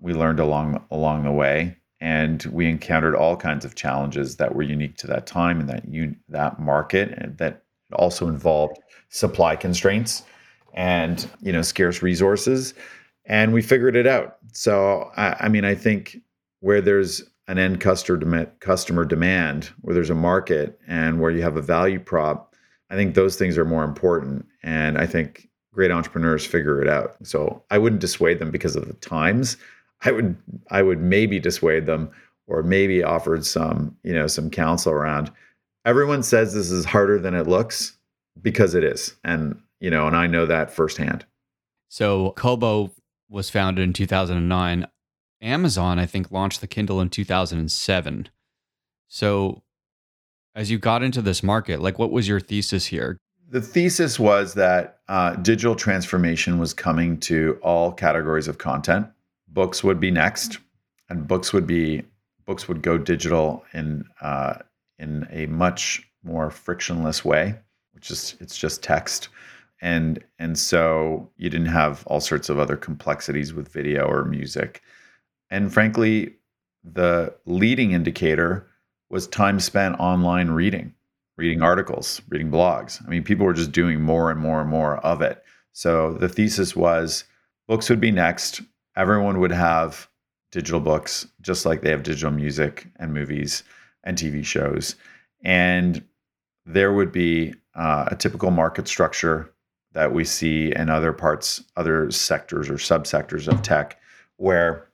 We 0.00 0.12
learned 0.12 0.40
along 0.40 0.84
along 0.90 1.24
the 1.24 1.32
way 1.32 1.76
and 2.00 2.44
we 2.52 2.68
encountered 2.68 3.14
all 3.14 3.36
kinds 3.36 3.64
of 3.64 3.74
challenges 3.74 4.36
that 4.36 4.54
were 4.54 4.62
unique 4.62 4.96
to 4.98 5.06
that 5.08 5.26
time 5.26 5.60
and 5.60 5.68
that 5.68 5.84
un- 5.86 6.18
that 6.28 6.60
market 6.60 7.38
that 7.38 7.62
also 7.94 8.28
involved 8.28 8.78
supply 9.08 9.56
constraints 9.56 10.22
and 10.74 11.28
you 11.40 11.52
know 11.52 11.62
scarce 11.62 12.02
resources 12.02 12.74
and 13.28 13.52
we 13.52 13.62
figured 13.62 13.94
it 13.94 14.06
out 14.06 14.38
so 14.52 15.10
I, 15.16 15.36
I 15.40 15.48
mean 15.48 15.64
i 15.64 15.74
think 15.74 16.18
where 16.60 16.80
there's 16.80 17.22
an 17.48 17.58
end 17.58 17.80
customer 17.80 18.44
customer 18.60 19.04
demand, 19.04 19.70
where 19.80 19.94
there's 19.94 20.10
a 20.10 20.14
market 20.14 20.78
and 20.86 21.18
where 21.18 21.30
you 21.30 21.42
have 21.42 21.56
a 21.56 21.62
value 21.62 21.98
prop, 21.98 22.54
I 22.90 22.94
think 22.94 23.14
those 23.14 23.36
things 23.36 23.58
are 23.58 23.64
more 23.64 23.84
important. 23.84 24.46
And 24.62 24.98
I 24.98 25.06
think 25.06 25.48
great 25.72 25.90
entrepreneurs 25.90 26.46
figure 26.46 26.80
it 26.82 26.88
out. 26.88 27.16
So 27.22 27.62
I 27.70 27.78
wouldn't 27.78 28.02
dissuade 28.02 28.38
them 28.38 28.50
because 28.50 28.76
of 28.76 28.86
the 28.86 28.94
times. 28.94 29.56
I 30.02 30.12
would 30.12 30.36
I 30.70 30.82
would 30.82 31.00
maybe 31.00 31.40
dissuade 31.40 31.86
them 31.86 32.10
or 32.46 32.62
maybe 32.62 33.02
offered 33.02 33.44
some, 33.44 33.96
you 34.04 34.12
know, 34.12 34.26
some 34.26 34.50
counsel 34.50 34.92
around. 34.92 35.32
Everyone 35.84 36.22
says 36.22 36.52
this 36.52 36.70
is 36.70 36.84
harder 36.84 37.18
than 37.18 37.34
it 37.34 37.46
looks 37.46 37.96
because 38.40 38.74
it 38.74 38.84
is. 38.84 39.16
And, 39.24 39.58
you 39.80 39.90
know, 39.90 40.06
and 40.06 40.14
I 40.14 40.26
know 40.26 40.44
that 40.46 40.70
firsthand. 40.70 41.24
So 41.88 42.32
Kobo 42.32 42.92
was 43.28 43.50
founded 43.50 43.82
in 43.82 43.92
2009. 43.92 44.86
Amazon, 45.40 45.98
I 45.98 46.06
think, 46.06 46.30
launched 46.30 46.60
the 46.60 46.66
Kindle 46.66 47.00
in 47.00 47.10
2007. 47.10 48.28
So, 49.08 49.62
as 50.54 50.70
you 50.70 50.78
got 50.78 51.02
into 51.02 51.22
this 51.22 51.42
market, 51.42 51.80
like 51.80 51.98
what 51.98 52.10
was 52.10 52.26
your 52.26 52.40
thesis 52.40 52.86
here? 52.86 53.16
The 53.50 53.60
thesis 53.60 54.18
was 54.18 54.54
that 54.54 54.98
uh, 55.08 55.36
digital 55.36 55.74
transformation 55.74 56.58
was 56.58 56.74
coming 56.74 57.18
to 57.20 57.58
all 57.62 57.92
categories 57.92 58.48
of 58.48 58.58
content. 58.58 59.06
Books 59.48 59.82
would 59.82 60.00
be 60.00 60.10
next, 60.10 60.58
and 61.08 61.26
books 61.26 61.52
would 61.52 61.66
be 61.66 62.02
books 62.44 62.68
would 62.68 62.82
go 62.82 62.98
digital 62.98 63.64
in 63.72 64.04
uh, 64.20 64.54
in 64.98 65.26
a 65.30 65.46
much 65.46 66.06
more 66.22 66.50
frictionless 66.50 67.24
way, 67.24 67.54
which 67.92 68.10
is 68.10 68.36
it's 68.40 68.58
just 68.58 68.82
text. 68.82 69.28
And 69.80 70.22
and 70.38 70.58
so 70.58 71.30
you 71.36 71.50
didn't 71.50 71.66
have 71.66 72.06
all 72.06 72.20
sorts 72.20 72.48
of 72.48 72.58
other 72.58 72.76
complexities 72.76 73.54
with 73.54 73.72
video 73.72 74.04
or 74.06 74.24
music. 74.24 74.82
And 75.50 75.72
frankly, 75.72 76.34
the 76.84 77.34
leading 77.46 77.92
indicator 77.92 78.68
was 79.10 79.26
time 79.26 79.60
spent 79.60 79.98
online 79.98 80.50
reading, 80.50 80.92
reading 81.36 81.62
articles, 81.62 82.20
reading 82.28 82.50
blogs. 82.50 83.04
I 83.06 83.08
mean, 83.08 83.22
people 83.22 83.46
were 83.46 83.54
just 83.54 83.72
doing 83.72 84.00
more 84.02 84.30
and 84.30 84.40
more 84.40 84.60
and 84.60 84.68
more 84.68 84.98
of 84.98 85.22
it. 85.22 85.42
So 85.72 86.14
the 86.14 86.28
thesis 86.28 86.74
was 86.74 87.24
books 87.66 87.88
would 87.88 88.00
be 88.00 88.10
next. 88.10 88.60
Everyone 88.96 89.38
would 89.40 89.52
have 89.52 90.08
digital 90.50 90.80
books, 90.80 91.26
just 91.40 91.64
like 91.64 91.82
they 91.82 91.90
have 91.90 92.02
digital 92.02 92.32
music 92.32 92.88
and 92.96 93.14
movies 93.14 93.62
and 94.04 94.16
TV 94.16 94.44
shows. 94.44 94.96
And 95.44 96.04
there 96.66 96.92
would 96.92 97.12
be 97.12 97.54
uh, 97.74 98.06
a 98.08 98.16
typical 98.16 98.50
market 98.50 98.88
structure 98.88 99.52
that 99.92 100.12
we 100.12 100.24
see 100.24 100.72
in 100.74 100.90
other 100.90 101.12
parts, 101.12 101.64
other 101.76 102.10
sectors 102.10 102.68
or 102.68 102.74
subsectors 102.74 103.48
of 103.48 103.62
tech, 103.62 104.00
where 104.36 104.88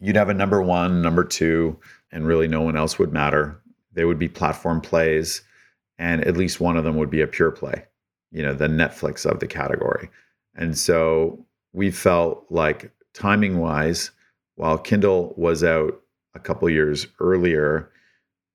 you'd 0.00 0.16
have 0.16 0.28
a 0.28 0.34
number 0.34 0.62
one, 0.62 1.02
number 1.02 1.24
two, 1.24 1.78
and 2.12 2.26
really 2.26 2.46
no 2.46 2.60
one 2.60 2.76
else 2.76 2.98
would 2.98 3.12
matter. 3.12 3.60
They 3.92 4.04
would 4.04 4.18
be 4.18 4.28
platform 4.28 4.80
plays, 4.80 5.42
and 5.98 6.24
at 6.24 6.36
least 6.36 6.60
one 6.60 6.76
of 6.76 6.84
them 6.84 6.96
would 6.96 7.10
be 7.10 7.20
a 7.20 7.26
pure 7.26 7.50
play, 7.50 7.84
you 8.30 8.42
know, 8.42 8.52
the 8.52 8.68
Netflix 8.68 9.24
of 9.24 9.40
the 9.40 9.46
category. 9.46 10.10
And 10.54 10.76
so 10.76 11.44
we 11.72 11.90
felt 11.90 12.44
like 12.50 12.92
timing 13.14 13.58
wise, 13.58 14.10
while 14.56 14.78
Kindle 14.78 15.34
was 15.36 15.64
out 15.64 16.00
a 16.34 16.38
couple 16.40 16.68
years 16.68 17.06
earlier, 17.18 17.90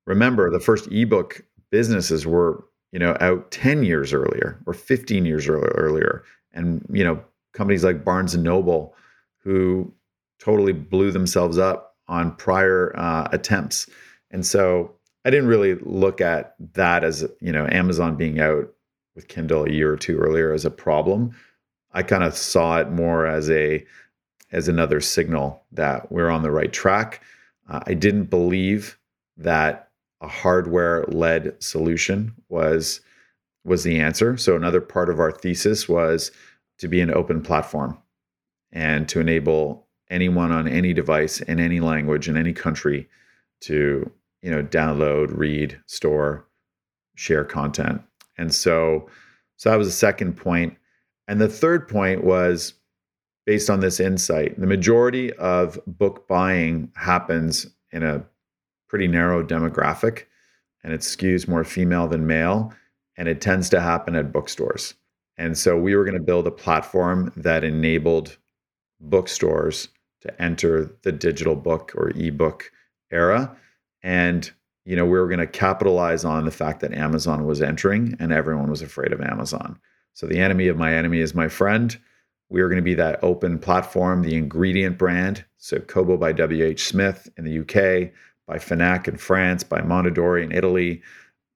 remember 0.05 0.49
the 0.49 0.59
first 0.59 0.87
ebook 0.91 1.43
businesses 1.71 2.25
were, 2.25 2.63
you 2.91 2.99
know, 2.99 3.15
out 3.19 3.51
10 3.51 3.83
years 3.83 4.13
earlier 4.13 4.59
or 4.65 4.73
15 4.73 5.25
years 5.25 5.47
earlier. 5.47 6.23
And, 6.53 6.85
you 6.91 7.03
know, 7.03 7.23
companies 7.53 7.83
like 7.83 8.03
Barnes 8.03 8.33
and 8.33 8.43
Noble, 8.43 8.95
who 9.39 9.93
totally 10.39 10.73
blew 10.73 11.11
themselves 11.11 11.57
up 11.57 11.95
on 12.07 12.35
prior 12.35 12.93
uh, 12.97 13.27
attempts. 13.31 13.87
And 14.31 14.45
so 14.45 14.95
I 15.25 15.29
didn't 15.29 15.47
really 15.47 15.75
look 15.75 16.21
at 16.21 16.55
that 16.73 17.03
as, 17.03 17.25
you 17.39 17.51
know, 17.51 17.67
Amazon 17.71 18.15
being 18.15 18.39
out 18.39 18.71
with 19.15 19.27
Kindle 19.27 19.65
a 19.65 19.69
year 19.69 19.91
or 19.91 19.97
two 19.97 20.17
earlier 20.17 20.53
as 20.53 20.65
a 20.65 20.71
problem. 20.71 21.31
I 21.91 22.03
kind 22.03 22.23
of 22.23 22.37
saw 22.37 22.79
it 22.79 22.89
more 22.89 23.25
as 23.25 23.49
a 23.49 23.85
as 24.51 24.67
another 24.67 24.99
signal 24.99 25.61
that 25.71 26.11
we're 26.11 26.29
on 26.29 26.41
the 26.41 26.51
right 26.51 26.73
track. 26.73 27.21
Uh, 27.69 27.81
I 27.85 27.93
didn't 27.93 28.25
believe 28.25 28.97
that 29.37 29.88
a 30.21 30.27
hardware 30.27 31.05
led 31.07 31.61
solution 31.61 32.33
was 32.49 33.01
was 33.65 33.83
the 33.83 33.99
answer. 33.99 34.37
So 34.37 34.55
another 34.55 34.81
part 34.81 35.09
of 35.09 35.19
our 35.19 35.31
thesis 35.31 35.87
was 35.87 36.31
to 36.77 36.87
be 36.87 37.01
an 37.01 37.13
open 37.13 37.41
platform 37.41 37.97
and 38.71 39.07
to 39.09 39.19
enable 39.19 39.87
anyone 40.09 40.51
on 40.51 40.67
any 40.67 40.93
device 40.93 41.41
in 41.41 41.59
any 41.59 41.79
language 41.79 42.27
in 42.27 42.37
any 42.37 42.53
country 42.53 43.07
to 43.61 44.09
you 44.41 44.51
know 44.51 44.63
download, 44.63 45.37
read, 45.37 45.79
store, 45.85 46.47
share 47.15 47.43
content. 47.43 48.01
And 48.37 48.53
so 48.53 49.09
so 49.57 49.69
that 49.69 49.77
was 49.77 49.87
the 49.87 49.93
second 49.93 50.37
point. 50.37 50.77
And 51.27 51.39
the 51.39 51.49
third 51.49 51.87
point 51.87 52.23
was 52.23 52.73
based 53.45 53.69
on 53.69 53.81
this 53.81 53.99
insight. 53.99 54.59
The 54.59 54.67
majority 54.67 55.33
of 55.33 55.79
book 55.85 56.27
buying 56.27 56.91
happens 56.95 57.67
in 57.91 58.03
a 58.03 58.25
pretty 58.89 59.07
narrow 59.07 59.43
demographic 59.43 60.23
and 60.83 60.91
it 60.91 61.01
skews 61.01 61.47
more 61.47 61.63
female 61.63 62.07
than 62.07 62.27
male 62.27 62.73
and 63.15 63.27
it 63.27 63.41
tends 63.41 63.69
to 63.69 63.79
happen 63.79 64.15
at 64.15 64.33
bookstores. 64.33 64.95
And 65.37 65.57
so 65.57 65.77
we 65.77 65.95
were 65.95 66.03
going 66.03 66.17
to 66.17 66.23
build 66.23 66.47
a 66.47 66.51
platform 66.51 67.31
that 67.37 67.63
enabled 67.63 68.37
bookstores 68.99 69.87
to 70.21 70.41
enter 70.41 70.93
the 71.03 71.11
digital 71.11 71.55
book 71.55 71.93
or 71.95 72.09
ebook 72.15 72.71
era 73.11 73.55
and 74.03 74.51
you 74.85 74.95
know 74.95 75.05
we 75.05 75.17
were 75.17 75.27
going 75.27 75.39
to 75.39 75.47
capitalize 75.47 76.25
on 76.25 76.45
the 76.45 76.51
fact 76.51 76.81
that 76.81 76.93
Amazon 76.93 77.45
was 77.45 77.61
entering 77.61 78.15
and 78.19 78.31
everyone 78.33 78.69
was 78.69 78.81
afraid 78.81 79.13
of 79.13 79.21
Amazon. 79.21 79.79
So 80.13 80.27
the 80.27 80.39
enemy 80.39 80.67
of 80.67 80.77
my 80.77 80.93
enemy 80.93 81.19
is 81.19 81.33
my 81.33 81.47
friend. 81.47 81.97
We 82.49 82.61
are 82.61 82.67
going 82.67 82.77
to 82.77 82.83
be 82.83 82.95
that 82.95 83.23
open 83.23 83.59
platform, 83.59 84.23
the 84.23 84.35
ingredient 84.35 84.97
brand. 84.97 85.45
So 85.57 85.79
Kobo 85.79 86.17
by 86.17 86.33
WH 86.33 86.79
Smith 86.79 87.29
in 87.37 87.45
the 87.45 87.59
UK, 87.59 88.11
by 88.49 88.57
Fnac 88.57 89.07
in 89.07 89.15
France, 89.15 89.63
by 89.63 89.79
Mondadori 89.79 90.43
in 90.43 90.51
Italy, 90.51 91.03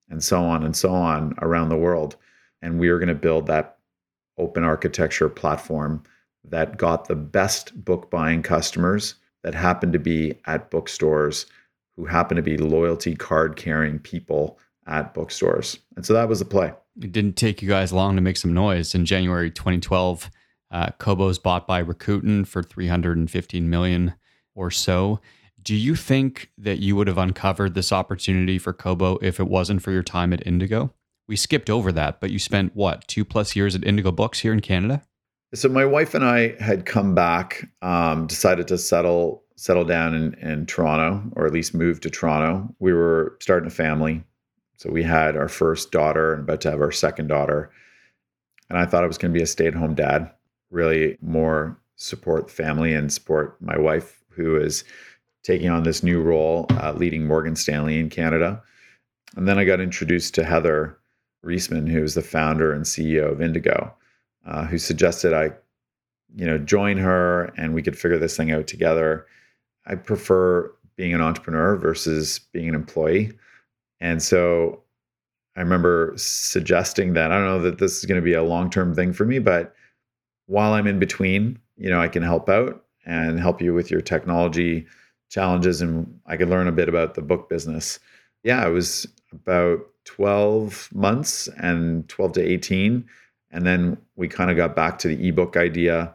and 0.10 0.23
so 0.23 0.43
on 0.43 0.63
and 0.63 0.75
so 0.75 0.93
on 0.93 1.34
around 1.41 1.69
the 1.69 1.75
world. 1.75 2.15
And 2.62 2.79
we 2.79 2.88
are 2.89 2.99
going 2.99 3.10
to 3.10 3.15
build 3.15 3.47
that 3.47 3.79
open 4.38 4.63
architecture 4.63 5.27
platform 5.27 6.03
that 6.47 6.77
got 6.77 7.08
the 7.08 7.15
best 7.15 7.84
book 7.84 8.12
buying 8.12 8.43
customers 8.43 9.15
that 9.43 9.56
happen 9.56 9.91
to 9.91 9.99
be 9.99 10.36
at 10.45 10.69
bookstores 10.69 11.47
who 11.95 12.06
happen 12.06 12.38
to 12.38 12.43
be 12.43 12.58
loyalty 12.58 13.15
card 13.15 13.56
carrying 13.56 13.97
people 13.97 14.60
at 14.86 15.15
bookstores. 15.15 15.79
And 15.95 16.06
so 16.06 16.13
that 16.13 16.29
was 16.29 16.39
the 16.39 16.45
play. 16.45 16.73
It 17.01 17.12
didn't 17.12 17.38
take 17.38 17.62
you 17.62 17.67
guys 17.67 17.91
long 17.91 18.15
to 18.15 18.21
make 18.21 18.38
some 18.38 18.53
noise. 18.53 18.93
In 18.93 19.06
January 19.06 19.49
2012, 19.49 20.29
uh, 20.69 20.89
Kobo's 20.99 21.39
bought 21.39 21.65
by 21.65 21.84
Rakuten 21.84 22.45
for 22.45 22.62
315 22.62 23.67
million 23.67 24.13
or 24.53 24.69
so. 24.69 25.19
Do 25.63 25.76
you 25.76 25.95
think 25.95 26.52
that 26.58 26.80
you 26.80 26.95
would 26.97 27.08
have 27.08 27.17
uncovered 27.17 27.73
this 27.73 27.93
opportunity 27.93 28.60
for 28.60 28.73
Kobo 28.73 29.17
if 29.21 29.39
it 29.39 29.47
wasn't 29.47 29.82
for 29.82 29.91
your 29.91 30.04
time 30.04 30.34
at 30.34 30.45
Indigo? 30.45 30.93
We 31.26 31.38
skipped 31.38 31.69
over 31.69 31.91
that, 31.93 32.19
but 32.19 32.32
you 32.32 32.39
spent 32.39 32.76
what, 32.76 33.08
two 33.08 33.23
plus 33.23 33.56
years 33.56 33.73
at 33.73 33.86
Indigo 33.86 34.12
Books 34.12 34.39
here 34.39 34.52
in 34.52 34.60
Canada? 34.60 35.02
So 35.54 35.69
my 35.69 35.86
wife 35.86 36.15
and 36.15 36.26
I 36.26 36.62
had 36.62 36.86
come 36.86 37.15
back, 37.15 37.65
um, 37.82 38.28
decided 38.28 38.67
to 38.69 38.78
settle 38.78 39.43
settle 39.56 39.86
down 39.86 40.13
in, 40.13 40.34
in 40.36 40.65
Toronto, 40.65 41.23
or 41.36 41.45
at 41.45 41.54
least 41.54 41.73
move 41.76 42.02
to 42.02 42.10
Toronto. 42.10 42.76
We 42.80 42.91
were 42.91 43.38
starting 43.39 43.67
a 43.67 43.71
family, 43.71 44.23
so 44.78 44.89
we 44.89 45.04
had 45.04 45.38
our 45.38 45.47
first 45.47 45.91
daughter 45.91 46.34
and 46.34 46.43
about 46.43 46.60
to 46.62 46.71
have 46.71 46.82
our 46.82 46.91
second 46.91 47.28
daughter. 47.28 47.71
And 48.69 48.78
I 48.78 48.86
thought 48.86 49.04
I 49.04 49.08
was 49.08 49.17
going 49.17 49.32
to 49.32 49.38
be 49.38 49.43
a 49.43 49.47
stay 49.47 49.67
at 49.67 49.76
home 49.76 49.93
dad, 49.93 50.30
really 50.71 51.17
more 51.21 51.80
support 51.95 52.47
the 52.47 52.54
family 52.54 52.93
and 52.93 53.13
support 53.13 53.62
my 53.62 53.78
wife, 53.78 54.23
who 54.30 54.58
is 54.58 54.84
taking 55.43 55.69
on 55.69 55.84
this 55.84 56.03
new 56.03 56.21
role, 56.21 56.65
uh, 56.71 56.93
leading 56.93 57.27
Morgan 57.27 57.56
Stanley 57.56 57.99
in 57.99 58.10
Canada. 58.10 58.62
And 59.36 59.47
then 59.47 59.58
I 59.58 59.65
got 59.65 59.82
introduced 59.82 60.34
to 60.36 60.45
Heather 60.45 60.97
Reisman, 61.45 61.89
who 61.89 62.03
is 62.03 62.13
the 62.13 62.21
founder 62.21 62.71
and 62.71 62.86
CEO 62.86 63.32
of 63.32 63.41
Indigo 63.41 63.93
uh, 64.45 64.65
who 64.65 64.77
suggested 64.77 65.34
I, 65.34 65.51
you 66.36 66.45
know, 66.45 66.58
join 66.58 66.97
her 66.97 67.45
and 67.58 67.73
we 67.73 67.82
could 67.82 67.97
figure 67.97 68.17
this 68.17 68.36
thing 68.36 68.51
out 68.51 68.67
together. 68.67 69.25
I 69.86 69.95
prefer 69.95 70.71
being 70.95 71.13
an 71.13 71.21
entrepreneur 71.21 71.75
versus 71.75 72.39
being 72.51 72.69
an 72.69 72.75
employee. 72.75 73.34
And 73.99 74.21
so 74.21 74.82
I 75.56 75.62
remember 75.62 76.13
suggesting 76.15 77.13
that 77.13 77.32
I 77.32 77.36
don't 77.36 77.45
know 77.45 77.62
that 77.62 77.79
this 77.79 77.97
is 77.97 78.06
going 78.06 78.19
to 78.19 78.25
be 78.25 78.34
a 78.34 78.43
long 78.43 78.69
term 78.69 78.93
thing 78.93 79.13
for 79.13 79.25
me, 79.25 79.39
but 79.39 79.73
while 80.47 80.73
I'm 80.73 80.88
in 80.88 80.99
between, 80.99 81.60
you 81.77 81.89
know, 81.89 82.01
I 82.01 82.08
can 82.08 82.23
help 82.23 82.49
out 82.49 82.84
and 83.06 83.39
help 83.39 83.62
you 83.62 83.73
with 83.73 83.89
your 83.89 84.01
technology 84.01 84.86
challenges 85.34 85.82
and 85.82 86.19
I 86.28 86.38
could 86.38 86.50
learn 86.50 86.67
a 86.67 86.72
bit 86.72 86.88
about 86.88 87.15
the 87.15 87.24
book 87.24 87.50
business. 87.50 88.00
Yeah, 88.43 88.65
it 88.67 88.69
was 88.69 89.08
about 89.32 89.80
12 90.06 90.89
months 90.93 91.50
and 91.58 92.08
12 92.08 92.34
to 92.34 92.41
18 92.41 93.04
and 93.50 93.65
then 93.65 93.98
we 94.15 94.28
kind 94.28 94.52
of 94.52 94.58
got 94.58 94.76
back 94.76 95.00
to 95.00 95.08
the 95.08 95.28
ebook 95.28 95.58
idea 95.58 96.13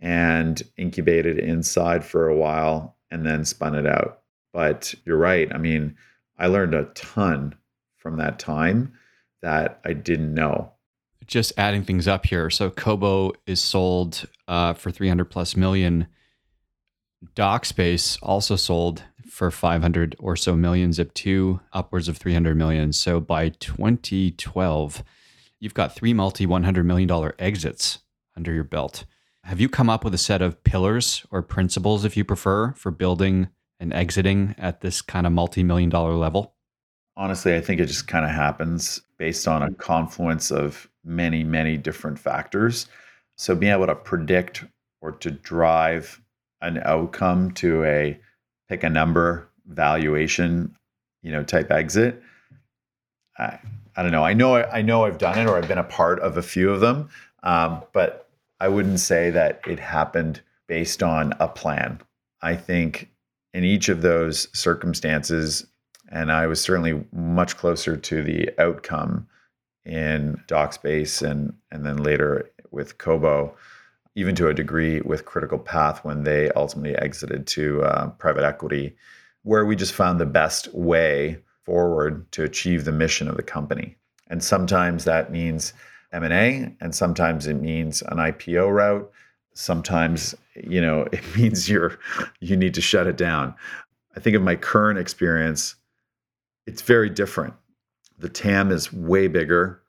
and 0.00 0.62
incubated 0.76 1.38
inside 1.38 2.04
for 2.04 2.28
a 2.28 2.36
while 2.36 2.96
and 3.12 3.24
then 3.24 3.44
spun 3.44 3.76
it 3.76 3.86
out. 3.86 4.22
But 4.52 4.94
you're 5.04 5.16
right. 5.16 5.52
I 5.54 5.58
mean, 5.58 5.96
I 6.36 6.48
learned 6.48 6.74
a 6.74 6.84
ton 6.94 7.54
from 7.96 8.16
that 8.16 8.40
time 8.40 8.94
that 9.42 9.80
I 9.84 9.92
didn't 9.92 10.34
know. 10.34 10.72
Just 11.26 11.52
adding 11.56 11.84
things 11.84 12.08
up 12.08 12.26
here. 12.26 12.50
So 12.50 12.70
Kobo 12.70 13.32
is 13.46 13.62
sold 13.62 14.24
uh, 14.48 14.72
for 14.74 14.90
300 14.90 15.24
plus 15.26 15.56
million. 15.56 16.08
DocSpace 17.34 18.18
also 18.22 18.56
sold 18.56 19.02
for 19.28 19.50
500 19.50 20.16
or 20.18 20.36
so 20.36 20.54
million. 20.56 20.90
Zip2 20.90 21.60
upwards 21.72 22.08
of 22.08 22.16
300 22.16 22.56
million. 22.56 22.92
So 22.92 23.20
by 23.20 23.50
2012, 23.50 25.02
You've 25.58 25.74
got 25.74 25.94
three 25.94 26.12
multi 26.12 26.46
$100 26.46 26.84
million 26.84 27.32
exits 27.38 28.00
under 28.36 28.52
your 28.52 28.64
belt. 28.64 29.04
Have 29.44 29.60
you 29.60 29.68
come 29.68 29.88
up 29.88 30.04
with 30.04 30.12
a 30.14 30.18
set 30.18 30.42
of 30.42 30.62
pillars 30.64 31.24
or 31.30 31.42
principles, 31.42 32.04
if 32.04 32.16
you 32.16 32.24
prefer, 32.24 32.72
for 32.72 32.90
building 32.90 33.48
and 33.80 33.92
exiting 33.92 34.54
at 34.58 34.80
this 34.80 35.00
kind 35.00 35.26
of 35.26 35.32
multi 35.32 35.62
million 35.62 35.88
dollar 35.88 36.14
level? 36.14 36.54
Honestly, 37.16 37.54
I 37.54 37.60
think 37.62 37.80
it 37.80 37.86
just 37.86 38.08
kind 38.08 38.24
of 38.24 38.30
happens 38.30 39.00
based 39.16 39.48
on 39.48 39.62
a 39.62 39.72
confluence 39.72 40.50
of 40.50 40.88
many, 41.04 41.42
many 41.42 41.78
different 41.78 42.18
factors. 42.18 42.86
So 43.36 43.54
being 43.54 43.72
able 43.72 43.86
to 43.86 43.94
predict 43.94 44.64
or 45.00 45.12
to 45.12 45.30
drive 45.30 46.20
an 46.60 46.80
outcome 46.84 47.52
to 47.52 47.84
a 47.84 48.18
pick 48.68 48.82
a 48.82 48.90
number 48.90 49.48
valuation, 49.66 50.76
you 51.22 51.32
know, 51.32 51.42
type 51.42 51.70
exit 51.70 52.22
I, 53.38 53.58
I 53.96 54.02
don't 54.02 54.12
know. 54.12 54.24
I 54.24 54.34
know 54.34 54.56
I 54.56 54.82
know 54.82 55.04
I've 55.04 55.18
done 55.18 55.38
it 55.38 55.48
or 55.48 55.56
I've 55.56 55.68
been 55.68 55.78
a 55.78 55.84
part 55.84 56.20
of 56.20 56.36
a 56.36 56.42
few 56.42 56.70
of 56.70 56.80
them, 56.80 57.08
um, 57.42 57.82
but 57.92 58.28
I 58.60 58.68
wouldn't 58.68 59.00
say 59.00 59.30
that 59.30 59.60
it 59.66 59.78
happened 59.78 60.40
based 60.66 61.02
on 61.02 61.34
a 61.38 61.48
plan. 61.48 62.00
I 62.42 62.56
think 62.56 63.10
in 63.54 63.64
each 63.64 63.88
of 63.88 64.02
those 64.02 64.48
circumstances, 64.58 65.66
and 66.10 66.30
I 66.30 66.46
was 66.46 66.60
certainly 66.60 67.04
much 67.12 67.56
closer 67.56 67.96
to 67.96 68.22
the 68.22 68.50
outcome 68.58 69.26
in 69.84 70.42
DocSpace 70.48 71.22
and 71.28 71.54
and 71.70 71.84
then 71.84 71.98
later 71.98 72.50
with 72.70 72.98
Kobo, 72.98 73.56
even 74.16 74.34
to 74.34 74.48
a 74.48 74.54
degree 74.54 75.02
with 75.02 75.26
Critical 75.26 75.58
Path 75.58 76.02
when 76.04 76.24
they 76.24 76.50
ultimately 76.52 76.96
exited 76.96 77.46
to 77.48 77.82
uh, 77.82 78.08
private 78.12 78.44
equity, 78.44 78.96
where 79.42 79.64
we 79.64 79.76
just 79.76 79.92
found 79.92 80.18
the 80.18 80.26
best 80.26 80.72
way 80.74 81.38
forward 81.64 82.30
to 82.32 82.42
achieve 82.42 82.84
the 82.84 82.92
mission 82.92 83.28
of 83.28 83.36
the 83.36 83.42
company. 83.42 83.94
And 84.28 84.42
sometimes 84.42 85.04
that 85.04 85.30
means 85.30 85.74
M&A 86.12 86.74
and 86.80 86.94
sometimes 86.94 87.46
it 87.46 87.54
means 87.54 88.00
an 88.02 88.16
IPO 88.16 88.74
route. 88.74 89.12
Sometimes, 89.52 90.34
you 90.54 90.80
know, 90.80 91.02
it 91.12 91.22
means 91.36 91.68
you're 91.68 91.98
you 92.40 92.56
need 92.56 92.74
to 92.74 92.80
shut 92.80 93.06
it 93.06 93.16
down. 93.16 93.54
I 94.16 94.20
think 94.20 94.34
of 94.34 94.42
my 94.42 94.56
current 94.56 94.98
experience, 94.98 95.76
it's 96.66 96.80
very 96.80 97.10
different. 97.10 97.52
The 98.18 98.30
TAM 98.30 98.72
is 98.72 98.92
way 98.92 99.28
bigger. 99.28 99.82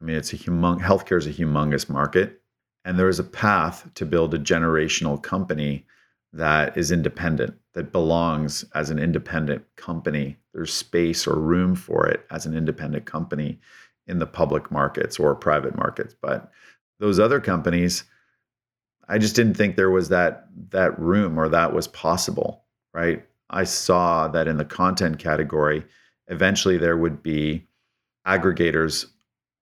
I 0.00 0.04
mean, 0.04 0.16
it's 0.16 0.32
a 0.32 0.36
humong 0.36 0.80
healthcare 0.80 1.18
is 1.18 1.26
a 1.26 1.32
humongous 1.32 1.88
market. 1.88 2.39
And 2.84 2.98
there 2.98 3.08
is 3.08 3.18
a 3.18 3.24
path 3.24 3.88
to 3.94 4.06
build 4.06 4.34
a 4.34 4.38
generational 4.38 5.22
company 5.22 5.86
that 6.32 6.76
is 6.76 6.92
independent, 6.92 7.54
that 7.74 7.92
belongs 7.92 8.64
as 8.74 8.90
an 8.90 8.98
independent 8.98 9.64
company. 9.76 10.36
There's 10.54 10.72
space 10.72 11.26
or 11.26 11.38
room 11.38 11.74
for 11.74 12.06
it 12.06 12.24
as 12.30 12.46
an 12.46 12.56
independent 12.56 13.04
company 13.04 13.58
in 14.06 14.18
the 14.18 14.26
public 14.26 14.70
markets 14.70 15.18
or 15.18 15.34
private 15.34 15.76
markets. 15.76 16.14
But 16.20 16.50
those 16.98 17.18
other 17.18 17.40
companies, 17.40 18.04
I 19.08 19.18
just 19.18 19.34
didn't 19.34 19.54
think 19.54 19.76
there 19.76 19.90
was 19.90 20.08
that 20.10 20.46
that 20.70 20.98
room 20.98 21.38
or 21.38 21.48
that 21.48 21.72
was 21.72 21.88
possible, 21.88 22.64
right? 22.94 23.24
I 23.50 23.64
saw 23.64 24.28
that 24.28 24.46
in 24.46 24.56
the 24.56 24.64
content 24.64 25.18
category, 25.18 25.84
eventually 26.28 26.78
there 26.78 26.96
would 26.96 27.22
be 27.22 27.66
aggregators, 28.26 29.06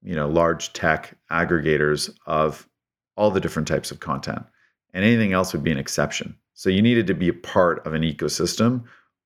you 0.02 0.14
know, 0.14 0.28
large 0.28 0.72
tech 0.74 1.16
aggregators 1.30 2.10
of 2.26 2.68
all 3.18 3.30
the 3.30 3.40
different 3.40 3.68
types 3.68 3.90
of 3.90 4.00
content. 4.00 4.42
And 4.94 5.04
anything 5.04 5.32
else 5.32 5.52
would 5.52 5.64
be 5.64 5.72
an 5.72 5.78
exception. 5.78 6.36
So 6.54 6.70
you 6.70 6.80
needed 6.80 7.06
to 7.08 7.14
be 7.14 7.28
a 7.28 7.34
part 7.34 7.84
of 7.86 7.92
an 7.92 8.02
ecosystem, 8.02 8.84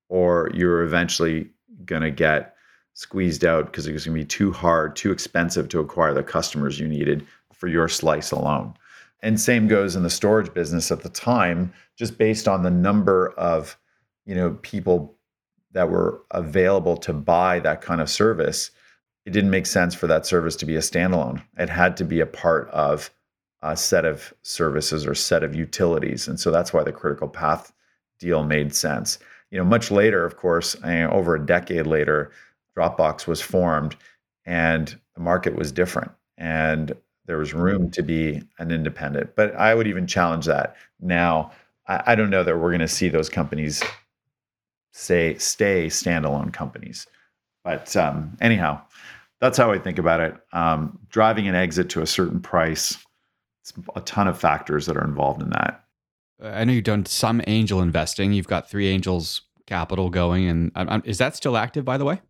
or 0.08 0.50
you're 0.52 0.82
eventually 0.82 1.50
going 1.84 2.02
to 2.02 2.10
get 2.10 2.56
squeezed 2.94 3.44
out 3.44 3.66
because 3.66 3.86
it 3.86 3.92
was 3.92 4.04
going 4.04 4.16
to 4.16 4.22
be 4.22 4.26
too 4.26 4.50
hard, 4.50 4.96
too 4.96 5.12
expensive 5.12 5.68
to 5.68 5.78
acquire 5.78 6.12
the 6.14 6.22
customers 6.22 6.80
you 6.80 6.88
needed 6.88 7.26
for 7.52 7.68
your 7.68 7.88
slice 7.88 8.32
alone. 8.32 8.74
And 9.20 9.40
same 9.40 9.68
goes 9.68 9.94
in 9.94 10.02
the 10.02 10.10
storage 10.10 10.52
business 10.52 10.90
at 10.90 11.02
the 11.02 11.08
time, 11.08 11.72
just 11.96 12.18
based 12.18 12.48
on 12.48 12.62
the 12.62 12.70
number 12.70 13.30
of, 13.36 13.78
you 14.26 14.34
know, 14.34 14.58
people 14.62 15.14
that 15.72 15.90
were 15.90 16.22
available 16.32 16.96
to 16.98 17.12
buy 17.12 17.60
that 17.60 17.82
kind 17.82 18.00
of 18.00 18.10
service. 18.10 18.70
It 19.24 19.30
didn't 19.30 19.50
make 19.50 19.66
sense 19.66 19.94
for 19.94 20.06
that 20.08 20.26
service 20.26 20.56
to 20.56 20.66
be 20.66 20.76
a 20.76 20.80
standalone. 20.80 21.42
It 21.56 21.68
had 21.68 21.96
to 21.98 22.04
be 22.04 22.20
a 22.20 22.26
part 22.26 22.68
of 22.70 23.10
uh, 23.62 23.74
set 23.74 24.04
of 24.04 24.32
services 24.42 25.06
or 25.06 25.14
set 25.14 25.42
of 25.42 25.54
utilities. 25.54 26.28
And 26.28 26.38
so 26.38 26.50
that's 26.50 26.72
why 26.72 26.82
the 26.82 26.92
critical 26.92 27.28
path 27.28 27.72
deal 28.18 28.44
made 28.44 28.74
sense. 28.74 29.18
You 29.50 29.58
know, 29.58 29.64
much 29.64 29.90
later, 29.90 30.24
of 30.24 30.36
course, 30.36 30.76
over 30.84 31.34
a 31.34 31.46
decade 31.46 31.86
later, 31.86 32.32
Dropbox 32.76 33.26
was 33.26 33.40
formed 33.40 33.96
and 34.46 34.98
the 35.14 35.20
market 35.20 35.54
was 35.54 35.70
different 35.70 36.10
and 36.38 36.92
there 37.26 37.38
was 37.38 37.54
room 37.54 37.90
to 37.90 38.02
be 38.02 38.42
an 38.58 38.70
independent. 38.70 39.36
But 39.36 39.54
I 39.54 39.74
would 39.74 39.86
even 39.86 40.06
challenge 40.06 40.46
that 40.46 40.76
now. 41.00 41.52
I, 41.86 42.02
I 42.06 42.14
don't 42.14 42.30
know 42.30 42.42
that 42.42 42.56
we're 42.56 42.70
going 42.70 42.80
to 42.80 42.88
see 42.88 43.08
those 43.08 43.28
companies 43.28 43.82
say 44.92 45.36
stay 45.38 45.86
standalone 45.86 46.52
companies. 46.52 47.06
But 47.64 47.94
um, 47.96 48.36
anyhow, 48.40 48.80
that's 49.40 49.58
how 49.58 49.70
I 49.70 49.78
think 49.78 49.98
about 49.98 50.20
it. 50.20 50.36
Um, 50.52 50.98
driving 51.10 51.48
an 51.48 51.54
exit 51.54 51.88
to 51.90 52.02
a 52.02 52.06
certain 52.06 52.40
price 52.40 52.98
it's 53.62 53.72
a 53.94 54.00
ton 54.00 54.26
of 54.26 54.38
factors 54.38 54.86
that 54.86 54.96
are 54.96 55.04
involved 55.04 55.40
in 55.40 55.50
that. 55.50 55.84
I 56.42 56.64
know 56.64 56.72
you've 56.72 56.84
done 56.84 57.06
some 57.06 57.40
angel 57.46 57.80
investing. 57.80 58.32
You've 58.32 58.48
got 58.48 58.68
three 58.68 58.88
angels 58.88 59.42
capital 59.66 60.10
going, 60.10 60.48
and 60.48 60.72
um, 60.74 61.02
is 61.04 61.18
that 61.18 61.36
still 61.36 61.56
active? 61.56 61.84
By 61.84 61.96
the 61.96 62.04
way, 62.04 62.20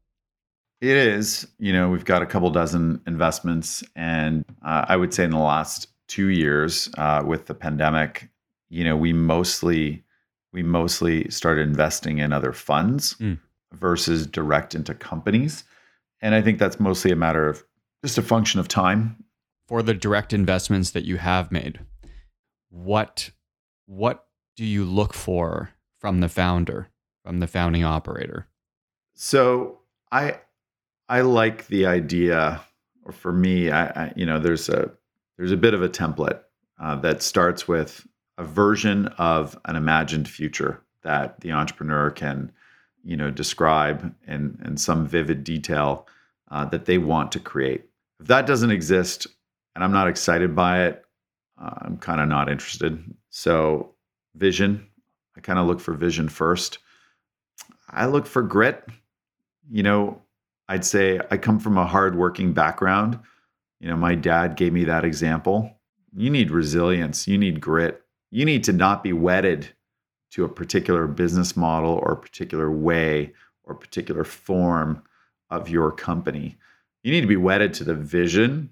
it 0.82 0.96
is. 0.96 1.48
You 1.58 1.72
know, 1.72 1.88
we've 1.88 2.04
got 2.04 2.20
a 2.20 2.26
couple 2.26 2.50
dozen 2.50 3.00
investments, 3.06 3.82
and 3.96 4.44
uh, 4.64 4.84
I 4.88 4.96
would 4.96 5.14
say 5.14 5.24
in 5.24 5.30
the 5.30 5.38
last 5.38 5.88
two 6.08 6.28
years 6.28 6.90
uh, 6.98 7.22
with 7.26 7.46
the 7.46 7.54
pandemic, 7.54 8.28
you 8.68 8.84
know, 8.84 8.96
we 8.96 9.14
mostly 9.14 10.04
we 10.52 10.62
mostly 10.62 11.30
started 11.30 11.66
investing 11.66 12.18
in 12.18 12.34
other 12.34 12.52
funds 12.52 13.14
mm. 13.14 13.38
versus 13.72 14.26
direct 14.26 14.74
into 14.74 14.92
companies, 14.92 15.64
and 16.20 16.34
I 16.34 16.42
think 16.42 16.58
that's 16.58 16.78
mostly 16.78 17.10
a 17.10 17.16
matter 17.16 17.48
of 17.48 17.64
just 18.04 18.18
a 18.18 18.22
function 18.22 18.60
of 18.60 18.68
time 18.68 19.24
for 19.66 19.82
the 19.82 19.94
direct 19.94 20.32
investments 20.32 20.90
that 20.90 21.04
you 21.04 21.16
have 21.18 21.52
made, 21.52 21.80
what 22.70 23.30
what 23.86 24.26
do 24.56 24.64
you 24.64 24.84
look 24.84 25.14
for 25.14 25.70
from 25.98 26.20
the 26.20 26.28
founder, 26.28 26.88
from 27.24 27.40
the 27.40 27.46
founding 27.46 27.84
operator? 27.84 28.48
So 29.14 29.80
I 30.10 30.40
I 31.08 31.20
like 31.20 31.66
the 31.66 31.86
idea, 31.86 32.62
or 33.04 33.12
for 33.12 33.32
me, 33.32 33.70
I, 33.70 33.86
I 33.86 34.12
you 34.16 34.26
know 34.26 34.38
there's 34.38 34.68
a 34.68 34.90
there's 35.36 35.52
a 35.52 35.56
bit 35.56 35.74
of 35.74 35.82
a 35.82 35.88
template 35.88 36.40
uh, 36.80 36.96
that 36.96 37.22
starts 37.22 37.68
with 37.68 38.06
a 38.38 38.44
version 38.44 39.08
of 39.18 39.58
an 39.66 39.76
imagined 39.76 40.28
future 40.28 40.82
that 41.02 41.40
the 41.40 41.52
entrepreneur 41.52 42.10
can 42.10 42.50
you 43.04 43.16
know 43.16 43.30
describe 43.30 44.14
in 44.26 44.60
in 44.64 44.76
some 44.76 45.06
vivid 45.06 45.44
detail 45.44 46.06
uh, 46.50 46.64
that 46.66 46.86
they 46.86 46.98
want 46.98 47.32
to 47.32 47.40
create. 47.40 47.84
If 48.20 48.28
that 48.28 48.46
doesn't 48.46 48.70
exist, 48.70 49.26
and 49.74 49.82
I'm 49.84 49.92
not 49.92 50.08
excited 50.08 50.54
by 50.54 50.84
it, 50.84 51.04
uh, 51.60 51.74
I'm 51.82 51.96
kind 51.98 52.20
of 52.20 52.28
not 52.28 52.50
interested. 52.50 53.02
So, 53.30 53.94
vision, 54.34 54.86
I 55.36 55.40
kind 55.40 55.58
of 55.58 55.66
look 55.66 55.80
for 55.80 55.94
vision 55.94 56.28
first. 56.28 56.78
I 57.88 58.06
look 58.06 58.26
for 58.26 58.42
grit. 58.42 58.84
You 59.70 59.82
know, 59.82 60.20
I'd 60.68 60.84
say 60.84 61.20
I 61.30 61.36
come 61.36 61.58
from 61.58 61.78
a 61.78 61.86
hardworking 61.86 62.52
background. 62.52 63.18
You 63.80 63.88
know, 63.88 63.96
my 63.96 64.14
dad 64.14 64.56
gave 64.56 64.72
me 64.72 64.84
that 64.84 65.04
example. 65.04 65.70
You 66.14 66.30
need 66.30 66.50
resilience, 66.50 67.26
you 67.26 67.38
need 67.38 67.60
grit. 67.60 68.02
You 68.30 68.44
need 68.44 68.64
to 68.64 68.72
not 68.72 69.02
be 69.02 69.12
wedded 69.12 69.68
to 70.32 70.44
a 70.44 70.48
particular 70.48 71.06
business 71.06 71.56
model 71.56 72.00
or 72.02 72.12
a 72.12 72.20
particular 72.20 72.70
way 72.70 73.34
or 73.64 73.74
particular 73.74 74.24
form 74.24 75.02
of 75.50 75.68
your 75.68 75.92
company. 75.92 76.56
You 77.02 77.12
need 77.12 77.20
to 77.20 77.26
be 77.26 77.36
wedded 77.36 77.74
to 77.74 77.84
the 77.84 77.94
vision 77.94 78.70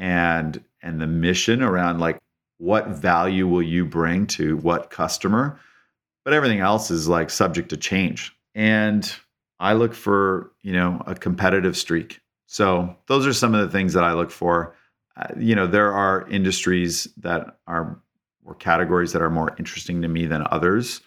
and 0.00 0.64
and 0.82 1.00
the 1.00 1.06
mission 1.06 1.62
around 1.62 2.00
like 2.00 2.18
what 2.56 2.88
value 2.88 3.46
will 3.46 3.62
you 3.62 3.84
bring 3.84 4.26
to 4.26 4.56
what 4.58 4.90
customer? 4.90 5.60
But 6.24 6.34
everything 6.34 6.60
else 6.60 6.90
is 6.90 7.06
like 7.06 7.30
subject 7.30 7.68
to 7.68 7.76
change. 7.76 8.34
And 8.54 9.10
i 9.60 9.74
look 9.74 9.92
for 9.92 10.52
you 10.62 10.72
know 10.72 11.00
a 11.06 11.14
competitive 11.14 11.76
streak. 11.76 12.20
So 12.46 12.96
those 13.06 13.26
are 13.26 13.32
some 13.32 13.54
of 13.54 13.60
the 13.60 13.70
things 13.70 13.92
that 13.92 14.02
i 14.02 14.14
look 14.14 14.32
for. 14.32 14.74
Uh, 15.16 15.28
you 15.38 15.54
know 15.54 15.66
there 15.66 15.92
are 15.92 16.26
industries 16.28 17.06
that 17.18 17.58
are 17.68 18.00
or 18.44 18.54
categories 18.54 19.12
that 19.12 19.22
are 19.22 19.30
more 19.30 19.54
interesting 19.58 20.02
to 20.02 20.08
me 20.08 20.26
than 20.26 20.46
others. 20.50 21.02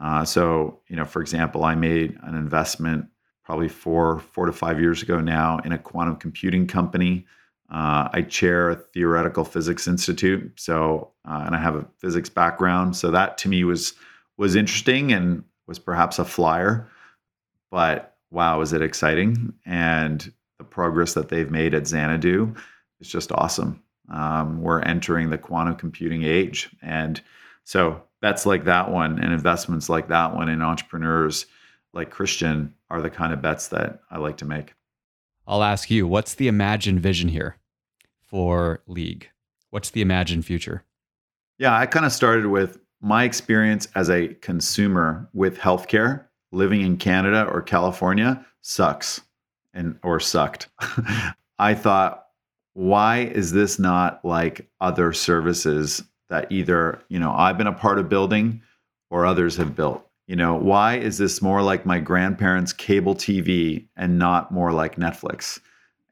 Uh, 0.00 0.24
so 0.24 0.78
you 0.88 0.94
know 0.94 1.04
for 1.04 1.20
example 1.20 1.64
i 1.64 1.74
made 1.74 2.16
an 2.22 2.36
investment 2.36 3.06
probably 3.42 3.68
four 3.68 4.20
four 4.20 4.46
to 4.46 4.52
five 4.52 4.80
years 4.80 5.02
ago 5.02 5.20
now 5.20 5.58
in 5.64 5.72
a 5.72 5.78
quantum 5.78 6.14
computing 6.14 6.68
company 6.68 7.26
uh, 7.70 8.08
I 8.12 8.22
chair 8.22 8.70
a 8.70 8.76
theoretical 8.76 9.44
physics 9.44 9.86
institute, 9.86 10.52
so 10.56 11.12
uh, 11.26 11.42
and 11.44 11.54
I 11.54 11.58
have 11.58 11.76
a 11.76 11.86
physics 11.98 12.30
background, 12.30 12.96
so 12.96 13.10
that 13.10 13.36
to 13.38 13.48
me 13.48 13.64
was 13.64 13.92
was 14.38 14.56
interesting 14.56 15.12
and 15.12 15.44
was 15.66 15.78
perhaps 15.78 16.18
a 16.18 16.24
flyer, 16.24 16.88
but 17.70 18.16
wow, 18.30 18.62
is 18.62 18.72
it 18.72 18.80
exciting! 18.80 19.52
And 19.66 20.32
the 20.56 20.64
progress 20.64 21.12
that 21.12 21.28
they've 21.28 21.50
made 21.50 21.74
at 21.74 21.86
Xanadu 21.86 22.54
is 23.00 23.08
just 23.08 23.32
awesome. 23.32 23.82
Um, 24.10 24.62
we're 24.62 24.80
entering 24.80 25.28
the 25.28 25.36
quantum 25.36 25.76
computing 25.76 26.22
age, 26.22 26.70
and 26.80 27.20
so 27.64 28.02
bets 28.22 28.46
like 28.46 28.64
that 28.64 28.90
one 28.90 29.18
and 29.18 29.30
investments 29.30 29.90
like 29.90 30.08
that 30.08 30.34
one 30.34 30.48
in 30.48 30.62
entrepreneurs 30.62 31.44
like 31.92 32.08
Christian 32.08 32.72
are 32.88 33.02
the 33.02 33.10
kind 33.10 33.34
of 33.34 33.42
bets 33.42 33.68
that 33.68 34.00
I 34.10 34.16
like 34.16 34.38
to 34.38 34.46
make. 34.46 34.72
I'll 35.46 35.62
ask 35.62 35.90
you, 35.90 36.06
what's 36.06 36.34
the 36.34 36.48
imagined 36.48 37.00
vision 37.00 37.28
here 37.28 37.57
for 38.28 38.82
League? 38.86 39.30
What's 39.70 39.90
the 39.90 40.00
imagined 40.00 40.44
future? 40.44 40.84
Yeah, 41.58 41.76
I 41.76 41.86
kind 41.86 42.06
of 42.06 42.12
started 42.12 42.46
with 42.46 42.78
my 43.00 43.24
experience 43.24 43.88
as 43.94 44.10
a 44.10 44.28
consumer 44.34 45.28
with 45.32 45.58
healthcare 45.58 46.24
living 46.52 46.80
in 46.80 46.96
Canada 46.96 47.44
or 47.44 47.62
California 47.62 48.44
sucks. 48.60 49.20
and 49.74 49.98
or 50.02 50.18
sucked. 50.18 50.68
I 51.58 51.74
thought, 51.74 52.26
why 52.74 53.18
is 53.18 53.52
this 53.52 53.78
not 53.78 54.24
like 54.24 54.68
other 54.80 55.12
services 55.12 56.02
that 56.28 56.50
either, 56.50 57.02
you 57.08 57.18
know, 57.18 57.32
I've 57.32 57.58
been 57.58 57.66
a 57.66 57.72
part 57.72 57.98
of 57.98 58.08
building 58.08 58.62
or 59.10 59.26
others 59.26 59.56
have 59.56 59.74
built? 59.76 60.04
You 60.26 60.36
know, 60.36 60.54
why 60.54 60.96
is 60.96 61.18
this 61.18 61.40
more 61.40 61.62
like 61.62 61.86
my 61.86 61.98
grandparents' 61.98 62.72
cable 62.72 63.14
TV 63.14 63.86
and 63.96 64.18
not 64.18 64.52
more 64.52 64.72
like 64.72 64.96
Netflix? 64.96 65.58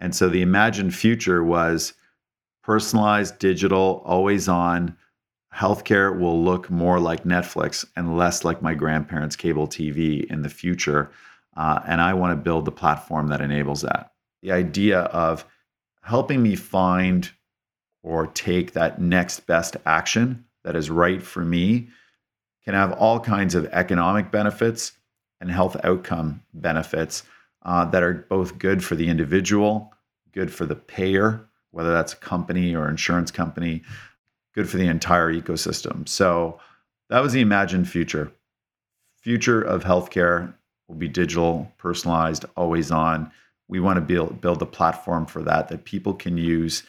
And 0.01 0.15
so 0.15 0.29
the 0.29 0.43
imagined 0.43 0.95
future 0.95 1.45
was 1.45 1.95
personalized, 2.67 3.39
digital, 3.39 4.03
always 4.05 4.49
on. 4.49 4.97
Healthcare 5.55 6.19
will 6.19 6.43
look 6.43 6.69
more 6.69 6.99
like 6.99 7.23
Netflix 7.23 7.87
and 7.95 8.19
less 8.19 8.45
like 8.45 8.61
my 8.61 8.75
grandparents' 8.75 9.37
cable 9.37 9.69
TV 9.69 10.25
in 10.25 10.43
the 10.43 10.49
future. 10.49 11.13
Uh, 11.57 11.79
and 11.87 12.01
I 12.01 12.13
want 12.13 12.33
to 12.33 12.43
build 12.43 12.65
the 12.65 12.73
platform 12.73 13.29
that 13.29 13.41
enables 13.41 13.83
that. 13.83 14.13
The 14.43 14.51
idea 14.51 15.03
of 15.03 15.47
helping 16.03 16.43
me 16.43 16.57
find 16.57 17.31
or 18.03 18.27
take 18.27 18.73
that 18.73 19.01
next 19.01 19.47
best 19.47 19.77
action 19.87 20.45
that 20.65 20.75
is 20.75 20.91
right 20.91 21.23
for 21.23 21.45
me 21.45 21.89
can 22.65 22.75
have 22.75 22.93
all 22.95 23.21
kinds 23.21 23.55
of 23.55 23.67
economic 23.67 24.33
benefits 24.33 24.93
and 25.41 25.51
health 25.53 25.77
outcome 25.85 26.43
benefits 26.53 27.23
uh, 27.63 27.85
that 27.85 28.03
are 28.03 28.27
both 28.29 28.59
good 28.59 28.83
for 28.83 28.97
the 28.97 29.09
individual, 29.09 29.93
good 30.33 30.53
for 30.53 30.67
the 30.67 30.75
payer, 30.75 31.46
whether 31.77 31.93
that's 31.93 32.15
a 32.15 32.17
company 32.17 32.75
or 32.75 32.89
insurance 32.89 33.31
company, 33.31 33.83
good 34.55 34.67
for 34.67 34.79
the 34.79 34.87
entire 34.87 35.31
ecosystem. 35.31 36.09
So 36.09 36.59
that 37.11 37.23
was 37.23 37.35
the 37.35 37.43
imagined 37.43 37.87
future. 37.87 38.33
Future 39.21 39.61
of 39.61 39.85
healthcare 39.85 40.55
will 40.89 40.95
be 40.95 41.07
digital, 41.07 41.71
personalized, 41.77 42.47
always 42.57 42.91
on. 42.91 43.31
We 43.69 43.79
want 43.79 43.99
to 43.99 44.01
build 44.01 44.41
build 44.41 44.63
a 44.63 44.67
platform 44.67 45.27
for 45.27 45.43
that 45.43 45.69
that 45.69 45.85
people 45.85 46.15
can 46.15 46.39
use 46.39 46.83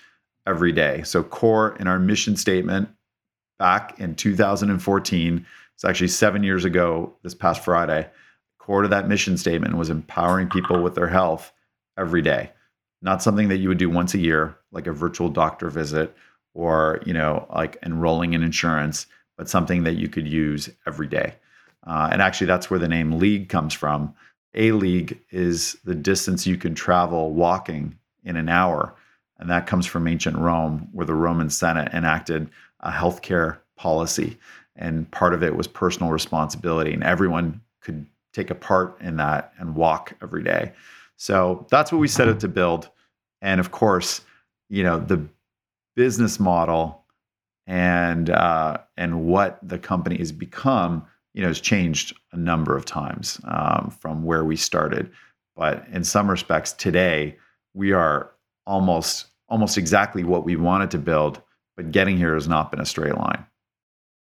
every 0.47 0.71
day. 0.71 1.03
So 1.03 1.21
core 1.21 1.75
in 1.81 1.87
our 1.87 1.99
mission 1.99 2.37
statement 2.37 2.87
back 3.59 3.99
in 3.99 4.15
2014 4.15 5.45
it's 5.75 5.83
actually 5.83 6.07
seven 6.07 6.43
years 6.43 6.63
ago 6.63 7.13
this 7.23 7.35
past 7.35 7.61
Friday. 7.61 8.09
Core 8.57 8.83
to 8.83 8.87
that 8.87 9.09
mission 9.09 9.37
statement 9.37 9.75
was 9.75 9.89
empowering 9.89 10.47
people 10.47 10.81
with 10.81 10.95
their 10.95 11.09
health 11.09 11.51
every 11.97 12.21
day. 12.21 12.51
Not 13.01 13.21
something 13.21 13.47
that 13.49 13.57
you 13.57 13.69
would 13.69 13.77
do 13.77 13.89
once 13.89 14.13
a 14.13 14.19
year, 14.19 14.57
like 14.71 14.87
a 14.87 14.91
virtual 14.91 15.29
doctor 15.29 15.69
visit 15.69 16.15
or, 16.53 17.01
you 17.05 17.13
know, 17.13 17.47
like 17.53 17.77
enrolling 17.83 18.33
in 18.33 18.43
insurance, 18.43 19.05
but 19.37 19.49
something 19.49 19.83
that 19.83 19.95
you 19.95 20.07
could 20.07 20.27
use 20.27 20.69
every 20.85 21.07
day. 21.07 21.35
Uh, 21.85 22.09
and 22.11 22.21
actually, 22.21 22.47
that's 22.47 22.69
where 22.69 22.79
the 22.79 22.87
name 22.87 23.19
league 23.19 23.49
comes 23.49 23.73
from. 23.73 24.13
A 24.55 24.71
league 24.71 25.19
is 25.29 25.77
the 25.83 25.93
distance 25.95 26.47
you 26.47 26.57
can 26.57 26.73
travel 26.73 27.33
walking 27.33 27.97
in 28.23 28.35
an 28.35 28.49
hour. 28.49 28.95
And 29.37 29.49
that 29.51 29.67
comes 29.67 29.85
from 29.85 30.07
ancient 30.07 30.37
Rome, 30.37 30.89
where 30.91 31.05
the 31.05 31.13
Roman 31.13 31.51
Senate 31.51 31.93
enacted 31.93 32.49
a 32.79 32.91
healthcare 32.91 33.59
policy 33.75 34.37
and 34.77 35.09
part 35.11 35.33
of 35.33 35.43
it 35.43 35.55
was 35.55 35.67
personal 35.67 36.11
responsibility 36.11 36.93
and 36.93 37.03
everyone 37.03 37.61
could 37.81 38.05
take 38.33 38.49
a 38.49 38.55
part 38.55 38.99
in 39.01 39.17
that 39.17 39.53
and 39.57 39.75
walk 39.75 40.13
every 40.21 40.43
day 40.43 40.71
so 41.17 41.65
that's 41.69 41.91
what 41.91 41.99
we 41.99 42.07
set 42.07 42.29
out 42.29 42.39
to 42.39 42.47
build. 42.47 42.89
And 43.41 43.59
of 43.59 43.71
course 43.71 44.21
you 44.69 44.83
know 44.83 44.99
the 44.99 45.25
business 45.95 46.39
model 46.39 47.03
and 47.65 48.29
uh, 48.29 48.77
and 48.95 49.25
what 49.25 49.59
the 49.67 49.79
company 49.79 50.17
has 50.17 50.31
become 50.31 51.05
you 51.33 51.41
know 51.41 51.47
has 51.49 51.59
changed 51.59 52.15
a 52.31 52.37
number 52.37 52.75
of 52.75 52.85
times 52.85 53.39
um, 53.45 53.95
from 53.99 54.23
where 54.23 54.45
we 54.45 54.55
started. 54.55 55.11
But 55.55 55.85
in 55.91 56.03
some 56.03 56.29
respects 56.29 56.73
today 56.73 57.37
we 57.73 57.91
are 57.91 58.31
almost 58.65 59.27
almost 59.49 59.77
exactly 59.77 60.23
what 60.23 60.43
we 60.43 60.55
wanted 60.55 60.91
to 60.91 60.97
build 60.97 61.41
but 61.77 61.91
getting 61.91 62.17
here 62.17 62.33
has 62.33 62.47
not 62.47 62.71
been 62.71 62.81
a 62.81 62.85
straight 62.85 63.15
line. 63.15 63.45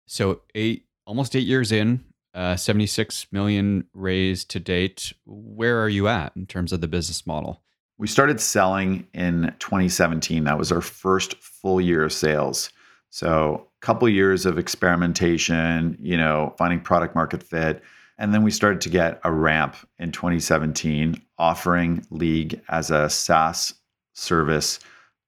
So 0.07 0.41
eight, 0.55 0.85
almost 1.05 1.35
eight 1.35 1.45
years 1.47 1.71
in, 1.71 2.03
uh, 2.33 2.55
76 2.55 3.27
million 3.31 3.85
raised 3.93 4.49
to 4.51 4.59
date. 4.59 5.13
Where 5.25 5.81
are 5.81 5.89
you 5.89 6.07
at 6.07 6.35
in 6.35 6.45
terms 6.45 6.73
of 6.73 6.81
the 6.81 6.87
business 6.87 7.27
model? 7.27 7.61
We 7.97 8.07
started 8.07 8.39
selling 8.41 9.07
in 9.13 9.53
2017. 9.59 10.43
That 10.43 10.57
was 10.57 10.71
our 10.71 10.81
first 10.81 11.35
full 11.35 11.79
year 11.79 12.03
of 12.03 12.11
sales. 12.11 12.71
So 13.09 13.67
a 13.81 13.85
couple 13.85 14.09
years 14.09 14.45
of 14.45 14.57
experimentation, 14.57 15.97
you 15.99 16.17
know, 16.17 16.55
finding 16.57 16.79
product 16.79 17.15
market 17.15 17.43
fit. 17.43 17.83
And 18.17 18.33
then 18.33 18.43
we 18.43 18.51
started 18.51 18.81
to 18.81 18.89
get 18.89 19.19
a 19.23 19.31
ramp 19.31 19.75
in 19.99 20.11
2017, 20.11 21.21
offering 21.37 22.05
League 22.09 22.61
as 22.69 22.89
a 22.89 23.09
SaaS 23.09 23.73
service 24.13 24.79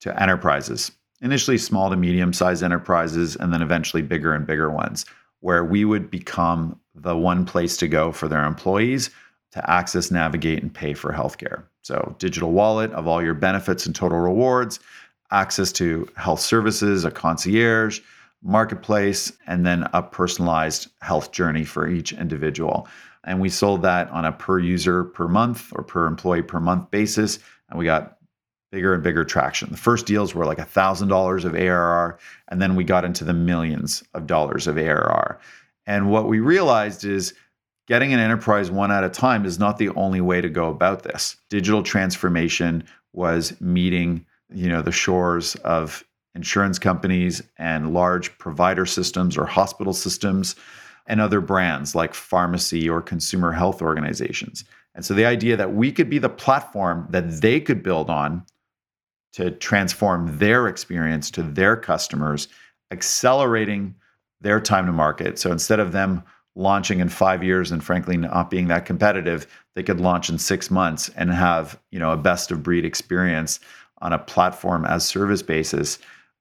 to 0.01 0.21
enterprises 0.21 0.91
initially 1.21 1.57
small 1.57 1.89
to 1.89 1.95
medium 1.95 2.33
sized 2.33 2.63
enterprises 2.63 3.35
and 3.35 3.53
then 3.53 3.61
eventually 3.61 4.01
bigger 4.03 4.33
and 4.33 4.45
bigger 4.45 4.69
ones 4.69 5.05
where 5.39 5.63
we 5.63 5.85
would 5.85 6.09
become 6.09 6.79
the 6.95 7.15
one 7.15 7.45
place 7.45 7.77
to 7.77 7.87
go 7.87 8.11
for 8.11 8.27
their 8.27 8.45
employees 8.45 9.09
to 9.51 9.69
access, 9.69 10.11
navigate, 10.11 10.61
and 10.61 10.73
pay 10.73 10.93
for 10.93 11.13
healthcare. 11.13 11.63
So, 11.81 12.15
digital 12.19 12.51
wallet 12.51 12.91
of 12.91 13.07
all 13.07 13.23
your 13.23 13.33
benefits 13.33 13.85
and 13.85 13.95
total 13.95 14.19
rewards, 14.19 14.79
access 15.31 15.71
to 15.73 16.09
health 16.17 16.41
services, 16.41 17.05
a 17.05 17.11
concierge, 17.11 18.01
marketplace, 18.43 19.31
and 19.47 19.65
then 19.65 19.87
a 19.93 20.01
personalized 20.01 20.87
health 21.01 21.31
journey 21.31 21.63
for 21.63 21.87
each 21.87 22.11
individual. 22.13 22.87
And 23.23 23.39
we 23.39 23.49
sold 23.49 23.81
that 23.83 24.09
on 24.09 24.25
a 24.25 24.31
per 24.31 24.59
user 24.59 25.03
per 25.03 25.27
month 25.27 25.71
or 25.75 25.83
per 25.83 26.05
employee 26.05 26.43
per 26.43 26.59
month 26.59 26.91
basis. 26.91 27.39
And 27.69 27.79
we 27.79 27.85
got 27.85 28.17
bigger 28.71 28.93
and 28.93 29.01
bigger 29.01 29.23
traction. 29.23 29.69
The 29.71 29.77
first 29.77 30.05
deals 30.05 30.35
were 30.35 30.45
like 30.45 30.57
$1,000 30.57 31.45
of 31.45 31.55
ARR, 31.55 32.19
and 32.49 32.61
then 32.61 32.75
we 32.75 32.83
got 32.83 33.05
into 33.05 33.23
the 33.23 33.33
millions 33.33 34.03
of 34.13 34.27
dollars 34.27 34.67
of 34.67 34.77
ARR. 34.77 35.39
And 35.87 36.09
what 36.09 36.27
we 36.27 36.39
realized 36.39 37.05
is 37.05 37.33
getting 37.87 38.13
an 38.13 38.19
enterprise 38.19 38.71
one 38.71 38.91
at 38.91 39.03
a 39.03 39.09
time 39.09 39.45
is 39.45 39.59
not 39.59 39.77
the 39.77 39.89
only 39.89 40.21
way 40.21 40.41
to 40.41 40.49
go 40.49 40.69
about 40.69 41.03
this. 41.03 41.37
Digital 41.49 41.83
transformation 41.83 42.83
was 43.13 43.59
meeting, 43.61 44.25
you 44.53 44.67
know, 44.67 44.81
the 44.81 44.91
shores 44.91 45.55
of 45.57 46.03
insurance 46.33 46.79
companies 46.79 47.41
and 47.57 47.93
large 47.93 48.37
provider 48.37 48.85
systems 48.85 49.37
or 49.37 49.45
hospital 49.45 49.93
systems 49.93 50.55
and 51.07 51.21
other 51.21 51.39
brands 51.39 51.95
like 51.95 52.13
pharmacy 52.13 52.89
or 52.89 53.01
consumer 53.01 53.51
health 53.51 53.81
organizations. 53.81 54.65
And 54.95 55.05
so 55.05 55.13
the 55.13 55.25
idea 55.25 55.55
that 55.55 55.73
we 55.73 55.91
could 55.91 56.09
be 56.09 56.17
the 56.17 56.29
platform 56.29 57.07
that 57.11 57.41
they 57.41 57.59
could 57.59 57.83
build 57.83 58.09
on 58.09 58.45
to 59.33 59.51
transform 59.51 60.37
their 60.39 60.67
experience 60.67 61.29
to 61.31 61.43
their 61.43 61.75
customers, 61.75 62.47
accelerating 62.91 63.95
their 64.45 64.61
time 64.61 64.85
to 64.85 64.91
market. 64.91 65.39
So 65.39 65.51
instead 65.51 65.79
of 65.79 65.91
them 65.91 66.23
launching 66.55 66.99
in 66.99 67.09
five 67.09 67.43
years 67.43 67.71
and 67.71 67.83
frankly 67.83 68.15
not 68.15 68.51
being 68.51 68.67
that 68.67 68.85
competitive, 68.85 69.47
they 69.73 69.81
could 69.81 69.99
launch 69.99 70.29
in 70.29 70.37
six 70.37 70.69
months 70.69 71.09
and 71.17 71.31
have 71.31 71.79
you 71.89 71.97
know 71.97 72.11
a 72.11 72.17
best 72.17 72.51
of 72.51 72.61
breed 72.61 72.85
experience 72.85 73.59
on 74.01 74.13
a 74.13 74.19
platform 74.19 74.85
as 74.85 75.03
service 75.03 75.41
basis. 75.41 75.97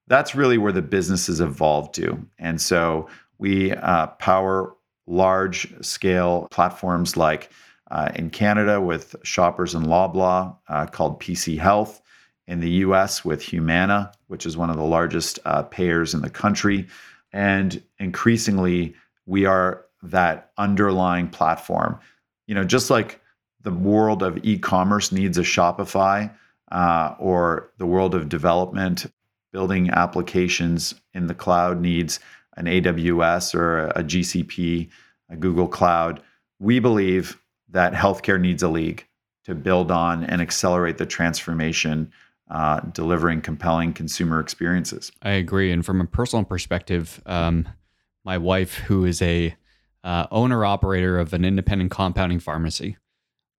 That's 0.06 0.34
really 0.34 0.58
where 0.58 0.70
the 0.70 0.82
business 0.82 1.28
has 1.28 1.40
evolved 1.40 1.94
to. 1.94 2.22
And 2.38 2.60
so 2.60 3.08
we 3.38 3.72
uh, 3.72 4.08
power 4.18 4.76
large 5.06 5.74
scale 5.82 6.46
platforms 6.50 7.16
like 7.16 7.50
uh, 7.90 8.10
in 8.14 8.28
Canada 8.28 8.82
with 8.82 9.16
Shoppers 9.22 9.74
and 9.74 9.86
Loblaw 9.86 10.56
uh, 10.68 10.86
called 10.86 11.20
PC 11.20 11.58
Health 11.58 12.02
in 12.46 12.60
the 12.60 12.70
US 12.70 13.24
with 13.24 13.40
Humana, 13.40 14.12
which 14.26 14.44
is 14.44 14.58
one 14.58 14.68
of 14.68 14.76
the 14.76 14.84
largest 14.84 15.38
uh, 15.46 15.62
payers 15.62 16.12
in 16.12 16.20
the 16.20 16.28
country. 16.28 16.86
And 17.34 17.82
increasingly, 17.98 18.94
we 19.26 19.44
are 19.44 19.84
that 20.04 20.52
underlying 20.56 21.28
platform. 21.28 21.98
You 22.46 22.54
know, 22.54 22.62
just 22.62 22.90
like 22.90 23.20
the 23.62 23.72
world 23.72 24.22
of 24.22 24.38
e 24.44 24.56
commerce 24.56 25.10
needs 25.10 25.36
a 25.36 25.42
Shopify 25.42 26.32
uh, 26.70 27.16
or 27.18 27.70
the 27.78 27.86
world 27.86 28.14
of 28.14 28.28
development, 28.28 29.06
building 29.52 29.90
applications 29.90 30.94
in 31.12 31.26
the 31.26 31.34
cloud 31.34 31.80
needs 31.80 32.20
an 32.56 32.66
AWS 32.66 33.52
or 33.56 33.88
a 33.88 34.04
GCP, 34.04 34.88
a 35.28 35.36
Google 35.36 35.66
Cloud. 35.66 36.22
We 36.60 36.78
believe 36.78 37.40
that 37.68 37.94
healthcare 37.94 38.40
needs 38.40 38.62
a 38.62 38.68
league 38.68 39.06
to 39.44 39.56
build 39.56 39.90
on 39.90 40.22
and 40.22 40.40
accelerate 40.40 40.98
the 40.98 41.06
transformation 41.06 42.12
uh, 42.50 42.80
delivering 42.80 43.40
compelling 43.40 43.92
consumer 43.92 44.40
experiences. 44.40 45.10
I 45.22 45.32
agree. 45.32 45.72
And 45.72 45.84
from 45.84 46.00
a 46.00 46.06
personal 46.06 46.44
perspective, 46.44 47.22
um, 47.26 47.68
my 48.24 48.38
wife, 48.38 48.74
who 48.74 49.04
is 49.04 49.20
a 49.22 49.54
uh, 50.02 50.26
owner 50.30 50.64
operator 50.64 51.18
of 51.18 51.32
an 51.32 51.44
independent 51.44 51.90
compounding 51.90 52.40
pharmacy, 52.40 52.96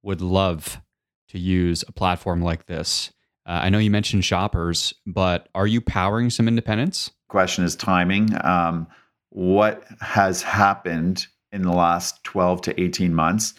would 0.04 0.22
love 0.22 0.82
to 1.30 1.40
use 1.40 1.84
a 1.88 1.92
platform 1.92 2.42
like 2.42 2.68
this. 2.68 3.12
Uh, 3.46 3.60
I 3.64 3.70
know 3.70 3.78
you 3.78 3.92
mentioned 3.92 4.26
shoppers, 4.26 4.94
but 5.06 5.50
are 5.56 5.68
you 5.68 5.82
powering 5.82 6.30
some 6.30 6.48
independents? 6.48 7.12
Question 7.28 7.64
is 7.64 7.76
timing. 7.76 8.30
Um, 8.44 8.88
what 9.30 9.84
has 10.02 10.42
happened 10.42 11.28
in 11.52 11.64
the 11.64 11.74
last 11.74 12.24
12 12.24 12.62
to 12.62 12.82
18 12.82 13.14
months 13.14 13.54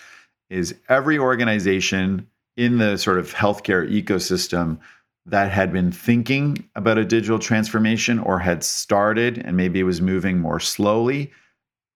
is 0.48 0.74
every 0.88 1.18
organization 1.18 2.26
in 2.56 2.78
the 2.78 2.96
sort 2.96 3.18
of 3.18 3.34
healthcare 3.34 3.88
ecosystem 3.90 4.78
that 5.26 5.50
had 5.50 5.72
been 5.72 5.90
thinking 5.90 6.56
about 6.76 6.98
a 6.98 7.04
digital 7.04 7.38
transformation 7.38 8.18
or 8.20 8.38
had 8.38 8.62
started 8.62 9.38
and 9.38 9.56
maybe 9.56 9.82
was 9.82 10.00
moving 10.00 10.38
more 10.38 10.60
slowly, 10.60 11.32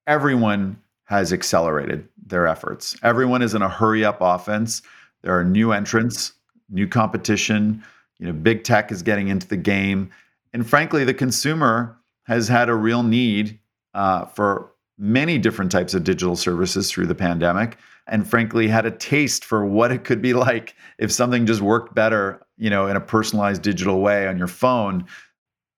everyone 0.07 0.81
has 1.05 1.33
accelerated 1.33 2.07
their 2.27 2.47
efforts. 2.47 2.97
Everyone 3.03 3.41
is 3.41 3.55
in 3.55 3.63
a 3.63 3.69
hurry 3.69 4.05
up 4.05 4.19
offense. 4.21 4.83
There 5.23 5.39
are 5.39 5.45
new 5.45 5.73
entrants, 5.73 6.33
new 6.69 6.89
competition, 6.89 7.85
you 8.19 8.27
know, 8.27 8.33
big 8.33 8.65
tech 8.65 8.91
is 8.91 9.03
getting 9.03 9.29
into 9.29 9.47
the 9.47 9.57
game. 9.57 10.11
And 10.53 10.69
frankly, 10.69 11.05
the 11.05 11.15
consumer 11.15 11.97
has 12.25 12.49
had 12.49 12.69
a 12.69 12.75
real 12.75 13.03
need 13.03 13.59
uh, 13.95 14.27
for 14.27 14.73
many 14.99 15.39
different 15.39 15.73
types 15.73 15.95
of 15.95 16.05
digital 16.05 16.37
services 16.37 16.91
through 16.91 17.07
the 17.07 17.15
pandemic 17.15 17.79
and 18.07 18.29
frankly 18.29 18.69
had 18.69 18.87
a 18.87 18.91
taste 18.91 19.45
for 19.45 19.65
what 19.65 19.93
it 19.93 20.05
could 20.05 20.21
be 20.21 20.35
like 20.35 20.75
if 20.99 21.13
something 21.13 21.47
just 21.47 21.61
worked 21.61 21.95
better 21.95 22.41
you 22.57 22.71
know 22.71 22.87
in 22.87 22.97
a 22.97 23.01
personalized 23.01 23.63
digital 23.63 24.01
way 24.01 24.27
on 24.27 24.39
your 24.39 24.47
phone 24.47 25.05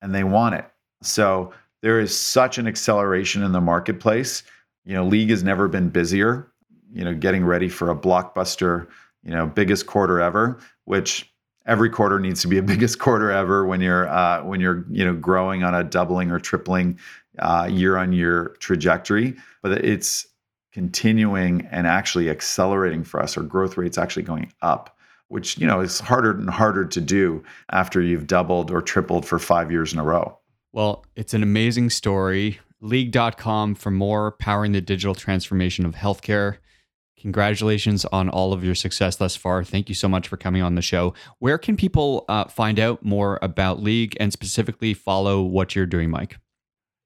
and 0.01 0.15
they 0.15 0.25
want 0.25 0.55
it. 0.55 0.65
So 1.03 1.53
there 1.81 2.01
is 2.01 2.17
such 2.17 2.59
an 2.59 2.67
acceleration 2.67 3.43
in 3.43 3.53
the 3.53 3.61
marketplace. 3.61 4.43
You 4.85 4.95
know 4.95 5.05
league 5.05 5.31
has 5.31 5.43
never 5.43 5.69
been 5.69 5.91
busier 5.91 6.49
you 6.93 7.05
know 7.05 7.15
getting 7.15 7.45
ready 7.45 7.69
for 7.69 7.91
a 7.91 7.97
blockbuster 7.97 8.87
you 9.23 9.31
know 9.31 9.47
biggest 9.47 9.87
quarter 9.87 10.21
ever 10.21 10.59
which 10.85 11.33
every 11.67 11.89
quarter 11.89 12.19
needs 12.19 12.43
to 12.43 12.49
be 12.49 12.59
a 12.59 12.63
biggest 12.75 12.99
quarter 12.99 13.31
ever 13.31 13.65
when 13.67 13.81
you're 13.81 14.09
uh, 14.09 14.43
when 14.45 14.61
you're 14.61 14.85
you 14.91 15.05
know 15.05 15.15
growing 15.15 15.63
on 15.63 15.75
a 15.75 15.85
doubling 15.85 16.31
or 16.31 16.39
tripling 16.39 16.99
uh, 17.39 17.69
year 17.71 17.97
on 17.97 18.13
year 18.13 18.57
trajectory. 18.59 19.37
But 19.63 19.85
it's 19.85 20.27
continuing 20.73 21.67
and 21.71 21.87
actually 21.87 22.31
accelerating 22.31 23.05
for 23.05 23.21
us. 23.23 23.37
Our 23.37 23.43
growth 23.43 23.77
rate's 23.77 23.99
actually 23.99 24.23
going 24.23 24.53
up, 24.63 24.97
which 25.29 25.59
you 25.59 25.67
know 25.67 25.81
is 25.81 26.01
harder 26.01 26.33
and 26.33 26.51
harder 26.51 26.85
to 26.85 27.01
do 27.01 27.45
after 27.71 28.01
you've 28.01 28.27
doubled 28.27 28.71
or 28.71 28.81
tripled 28.81 29.27
for 29.27 29.39
five 29.39 29.71
years 29.71 29.93
in 29.93 29.99
a 29.99 30.05
row. 30.05 30.39
Well, 30.73 31.05
it's 31.17 31.35
an 31.35 31.43
amazing 31.43 31.91
story. 31.91 32.59
League.com 32.81 33.77
for 33.77 33.91
more 33.91 34.33
powering 34.33 34.73
the 34.73 34.81
digital 34.81 35.15
transformation 35.15 35.85
of 35.85 35.95
healthcare. 35.95 36.57
Congratulations 37.21 38.05
on 38.07 38.29
all 38.29 38.53
of 38.53 38.65
your 38.65 38.75
success 38.75 39.15
thus 39.15 39.37
far. 39.37 39.63
Thank 39.63 39.89
you 39.89 39.95
so 39.95 40.09
much 40.09 40.27
for 40.27 40.37
coming 40.37 40.61
on 40.61 40.75
the 40.75 40.83
show. 40.83 41.15
Where 41.39 41.59
can 41.59 41.77
people 41.77 42.25
uh, 42.29 42.47
find 42.47 42.81
out 42.81 43.05
more 43.05 43.39
about 43.43 43.81
League 43.81 44.17
and 44.19 44.33
specifically 44.33 44.93
follow 44.93 45.43
what 45.43 45.77
you're 45.77 45.87
doing, 45.87 46.11
Mike? 46.11 46.39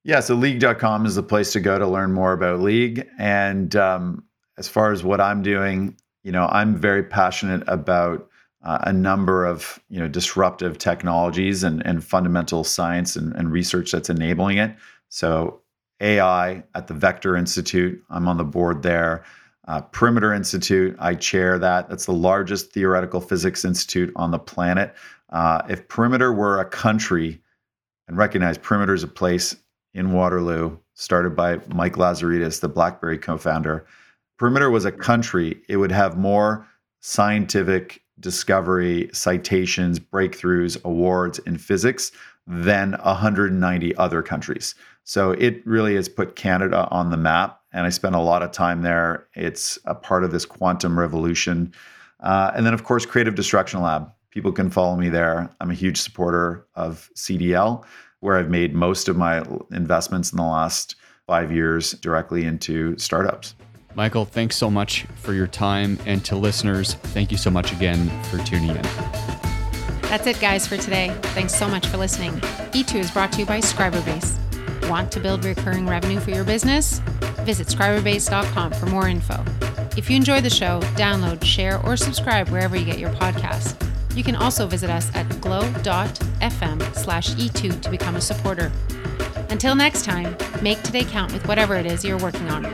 Yeah, 0.07 0.21
so 0.21 0.37
league.com 0.37 1.05
is 1.05 1.17
the 1.17 1.23
place 1.25 1.51
to 1.51 1.59
go 1.59 1.81
to 1.81 1.87
learn 1.87 2.13
more 2.13 2.33
about 2.33 2.61
League. 2.61 3.09
And 3.19 3.75
um, 3.75 4.23
as 4.57 4.69
far 4.69 4.93
as 4.93 5.03
what 5.03 5.21
I'm 5.21 5.43
doing, 5.43 5.97
you 6.23 6.31
know, 6.31 6.47
I'm 6.47 6.77
very 6.77 7.03
passionate 7.03 7.65
about 7.67 8.29
uh, 8.63 8.79
a 8.83 8.93
number 8.93 9.45
of 9.45 9.83
you 9.89 9.99
know 9.99 10.07
disruptive 10.07 10.79
technologies 10.79 11.65
and, 11.65 11.85
and 11.85 12.05
fundamental 12.05 12.63
science 12.63 13.17
and, 13.17 13.35
and 13.35 13.51
research 13.51 13.91
that's 13.91 14.09
enabling 14.09 14.59
it. 14.59 14.77
So 15.09 15.61
AI 16.01 16.63
at 16.77 16.87
the 16.87 16.95
Vector 16.95 17.37
Institute, 17.37 18.01
I'm 18.09 18.29
on 18.29 18.37
the 18.37 18.45
board 18.45 18.85
there. 18.85 19.25
Uh, 19.67 19.81
Perimeter 19.81 20.33
Institute, 20.33 20.95
I 21.01 21.17
chair 21.17 21.59
that. 21.59 21.89
That's 21.89 22.07
the 22.07 22.13
largest 22.13 22.71
theoretical 22.71 23.21
physics 23.21 23.65
institute 23.65 24.13
on 24.15 24.31
the 24.31 24.39
planet. 24.39 24.95
Uh, 25.31 25.63
if 25.69 25.89
Perimeter 25.89 26.33
were 26.33 26.61
a 26.61 26.65
country, 26.65 27.43
and 28.07 28.17
recognize 28.17 28.57
Perimeter 28.57 28.95
is 28.95 29.03
a 29.03 29.09
place 29.09 29.57
in 29.97 30.13
Waterloo, 30.13 30.77
started 30.95 31.35
by 31.35 31.59
Mike 31.75 31.95
Lazaridis, 31.95 32.61
the 32.61 32.69
BlackBerry 32.69 33.19
co 33.19 33.39
founder. 33.39 33.87
Perimeter 34.39 34.71
was 34.71 34.85
a 34.85 34.93
country, 34.93 35.63
it 35.69 35.79
would 35.79 35.91
have 35.91 36.19
more 36.19 36.67
scientific 37.01 38.03
discovery, 38.21 39.09
citations, 39.13 39.99
breakthroughs, 39.99 40.83
awards 40.85 41.39
in 41.41 41.57
physics 41.57 42.13
than 42.47 42.93
190 42.93 43.97
other 43.97 44.23
countries. 44.23 44.75
So 45.05 45.33
it 45.33 45.67
really 45.67 45.95
has 45.97 46.09
put 46.09 46.37
Canada 46.37 46.87
on 46.91 47.11
the 47.11 47.17
map. 47.17 47.61
And 47.73 47.87
I 47.87 47.91
spent 47.91 48.15
a 48.15 48.21
lot 48.21 48.43
of 48.43 48.53
time 48.53 48.83
there. 48.83 49.27
It's 49.35 49.79
a 49.85 49.95
part 49.95 50.25
of 50.25 50.31
this 50.31 50.45
quantum 50.45 50.99
revolution. 50.99 51.73
Uh, 52.21 52.51
and 52.55 52.65
then, 52.65 52.75
of 52.75 52.85
course, 52.85 53.05
Creative 53.07 53.35
Destruction 53.35 53.81
Lab. 53.81 54.11
People 54.31 54.53
can 54.53 54.71
follow 54.71 54.97
me 54.97 55.09
there. 55.09 55.51
I'm 55.61 55.71
a 55.71 55.75
huge 55.75 56.01
supporter 56.01 56.67
of 56.75 57.11
CDL 57.15 57.85
where 58.21 58.37
I've 58.37 58.51
made 58.51 58.75
most 58.75 59.09
of 59.09 59.17
my 59.17 59.45
investments 59.73 60.33
in 60.33 60.37
the 60.37 60.45
last 60.45 60.97
five 61.27 61.53
years 61.53 61.93
directly 61.93 62.45
into 62.45 62.97
startups. 62.99 63.55
Michael, 63.95 64.25
thanks 64.25 64.57
so 64.57 64.71
much 64.71 65.07
for 65.17 65.33
your 65.33 65.47
time. 65.47 65.99
And 66.07 66.25
to 66.27 66.37
listeners, 66.37 66.95
thank 66.95 67.33
you 67.33 67.39
so 67.39 67.51
much 67.51 67.73
again 67.73 68.11
for 68.25 68.39
tuning 68.45 68.71
in. 68.71 68.83
That's 70.03 70.27
it, 70.27 70.39
guys, 70.39 70.67
for 70.67 70.77
today. 70.77 71.17
Thanks 71.23 71.55
so 71.55 71.67
much 71.67 71.87
for 71.87 71.97
listening. 71.97 72.33
E2 72.73 72.97
is 72.97 73.11
brought 73.11 73.33
to 73.33 73.41
you 73.41 73.47
by 73.47 73.61
Scriberbase. 73.61 74.39
Want 74.89 75.11
to 75.13 75.21
build 75.21 75.45
recurring 75.45 75.87
revenue 75.87 76.21
for 76.21 76.31
your 76.31 76.45
business? 76.45 77.01
Visit 77.41 77.69
scriberbase.com 77.69 78.73
for 78.73 78.87
more 78.87 79.09
info. 79.09 79.43
If 79.97 80.11
you 80.11 80.17
enjoy 80.17 80.43
the 80.43 80.51
show, 80.51 80.81
download, 80.95 81.43
share, 81.43 81.85
or 81.85 81.97
subscribe 81.97 82.51
wherever 82.51 82.77
you 82.77 82.85
get 82.85 82.99
your 82.99 83.11
podcast. 83.15 83.83
You 84.17 84.25
can 84.25 84.35
also 84.35 84.67
visit 84.67 84.89
us 84.89 85.15
at 85.15 85.29
glow.fm 85.43 86.97
slash 86.97 87.35
E2 87.35 87.83
to 87.83 87.91
become 87.91 88.17
a 88.17 88.21
supporter. 88.21 88.73
Until 89.51 89.75
next 89.75 90.07
time, 90.07 90.35
make 90.63 90.83
today 90.83 91.05
count 91.05 91.35
with 91.35 91.47
whatever 91.47 91.77
it 91.77 91.85
is 91.85 92.03
you're 92.03 92.17
working 92.17 92.49
on. 92.49 92.65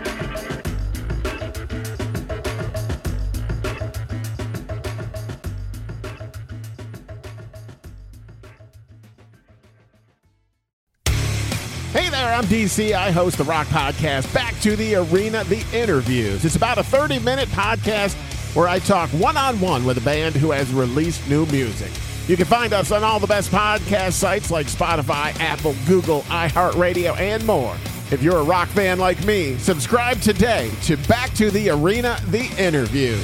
Hey 11.90 12.08
there, 12.08 12.32
I'm 12.32 12.44
DC. 12.44 12.92
I 12.92 13.10
host 13.10 13.38
the 13.38 13.44
Rock 13.44 13.66
Podcast, 13.66 14.32
Back 14.32 14.54
to 14.60 14.76
the 14.76 14.94
Arena, 14.94 15.42
The 15.42 15.66
Interviews. 15.72 16.44
It's 16.44 16.54
about 16.54 16.78
a 16.78 16.84
30 16.84 17.18
minute 17.18 17.48
podcast 17.48 18.16
where 18.54 18.68
I 18.68 18.78
talk 18.78 19.08
one 19.10 19.36
on 19.36 19.58
one 19.60 19.84
with 19.84 19.98
a 19.98 20.02
band 20.02 20.34
who 20.34 20.50
has 20.50 20.72
released 20.72 21.26
new 21.28 21.46
music. 21.46 21.90
You 22.28 22.36
can 22.36 22.46
find 22.46 22.72
us 22.72 22.92
on 22.92 23.02
all 23.02 23.18
the 23.18 23.26
best 23.26 23.50
podcast 23.50 24.12
sites 24.12 24.50
like 24.50 24.66
Spotify, 24.66 25.34
Apple, 25.40 25.74
Google, 25.86 26.22
iHeartRadio, 26.22 27.18
and 27.18 27.44
more. 27.46 27.74
If 28.10 28.22
you're 28.22 28.36
a 28.36 28.44
rock 28.44 28.68
fan 28.68 28.98
like 28.98 29.24
me, 29.24 29.56
subscribe 29.56 30.20
today 30.20 30.70
to 30.82 30.96
Back 31.08 31.32
to 31.34 31.50
the 31.50 31.70
Arena 31.70 32.18
The 32.28 32.44
Interview. 32.58 33.16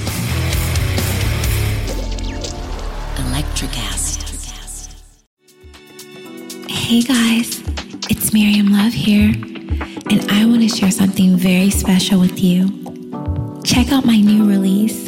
Electricast. 3.16 4.16
Hey 6.70 7.02
guys, 7.02 7.62
it's 8.08 8.32
Miriam 8.32 8.72
Love 8.72 8.94
here, 8.94 9.30
and 10.10 10.30
I 10.30 10.46
want 10.46 10.62
to 10.62 10.68
share 10.68 10.90
something 10.90 11.36
very 11.36 11.70
special 11.70 12.18
with 12.18 12.42
you. 12.42 12.68
Check 13.62 13.92
out 13.92 14.06
my 14.06 14.16
new 14.16 14.48
release 14.48 15.07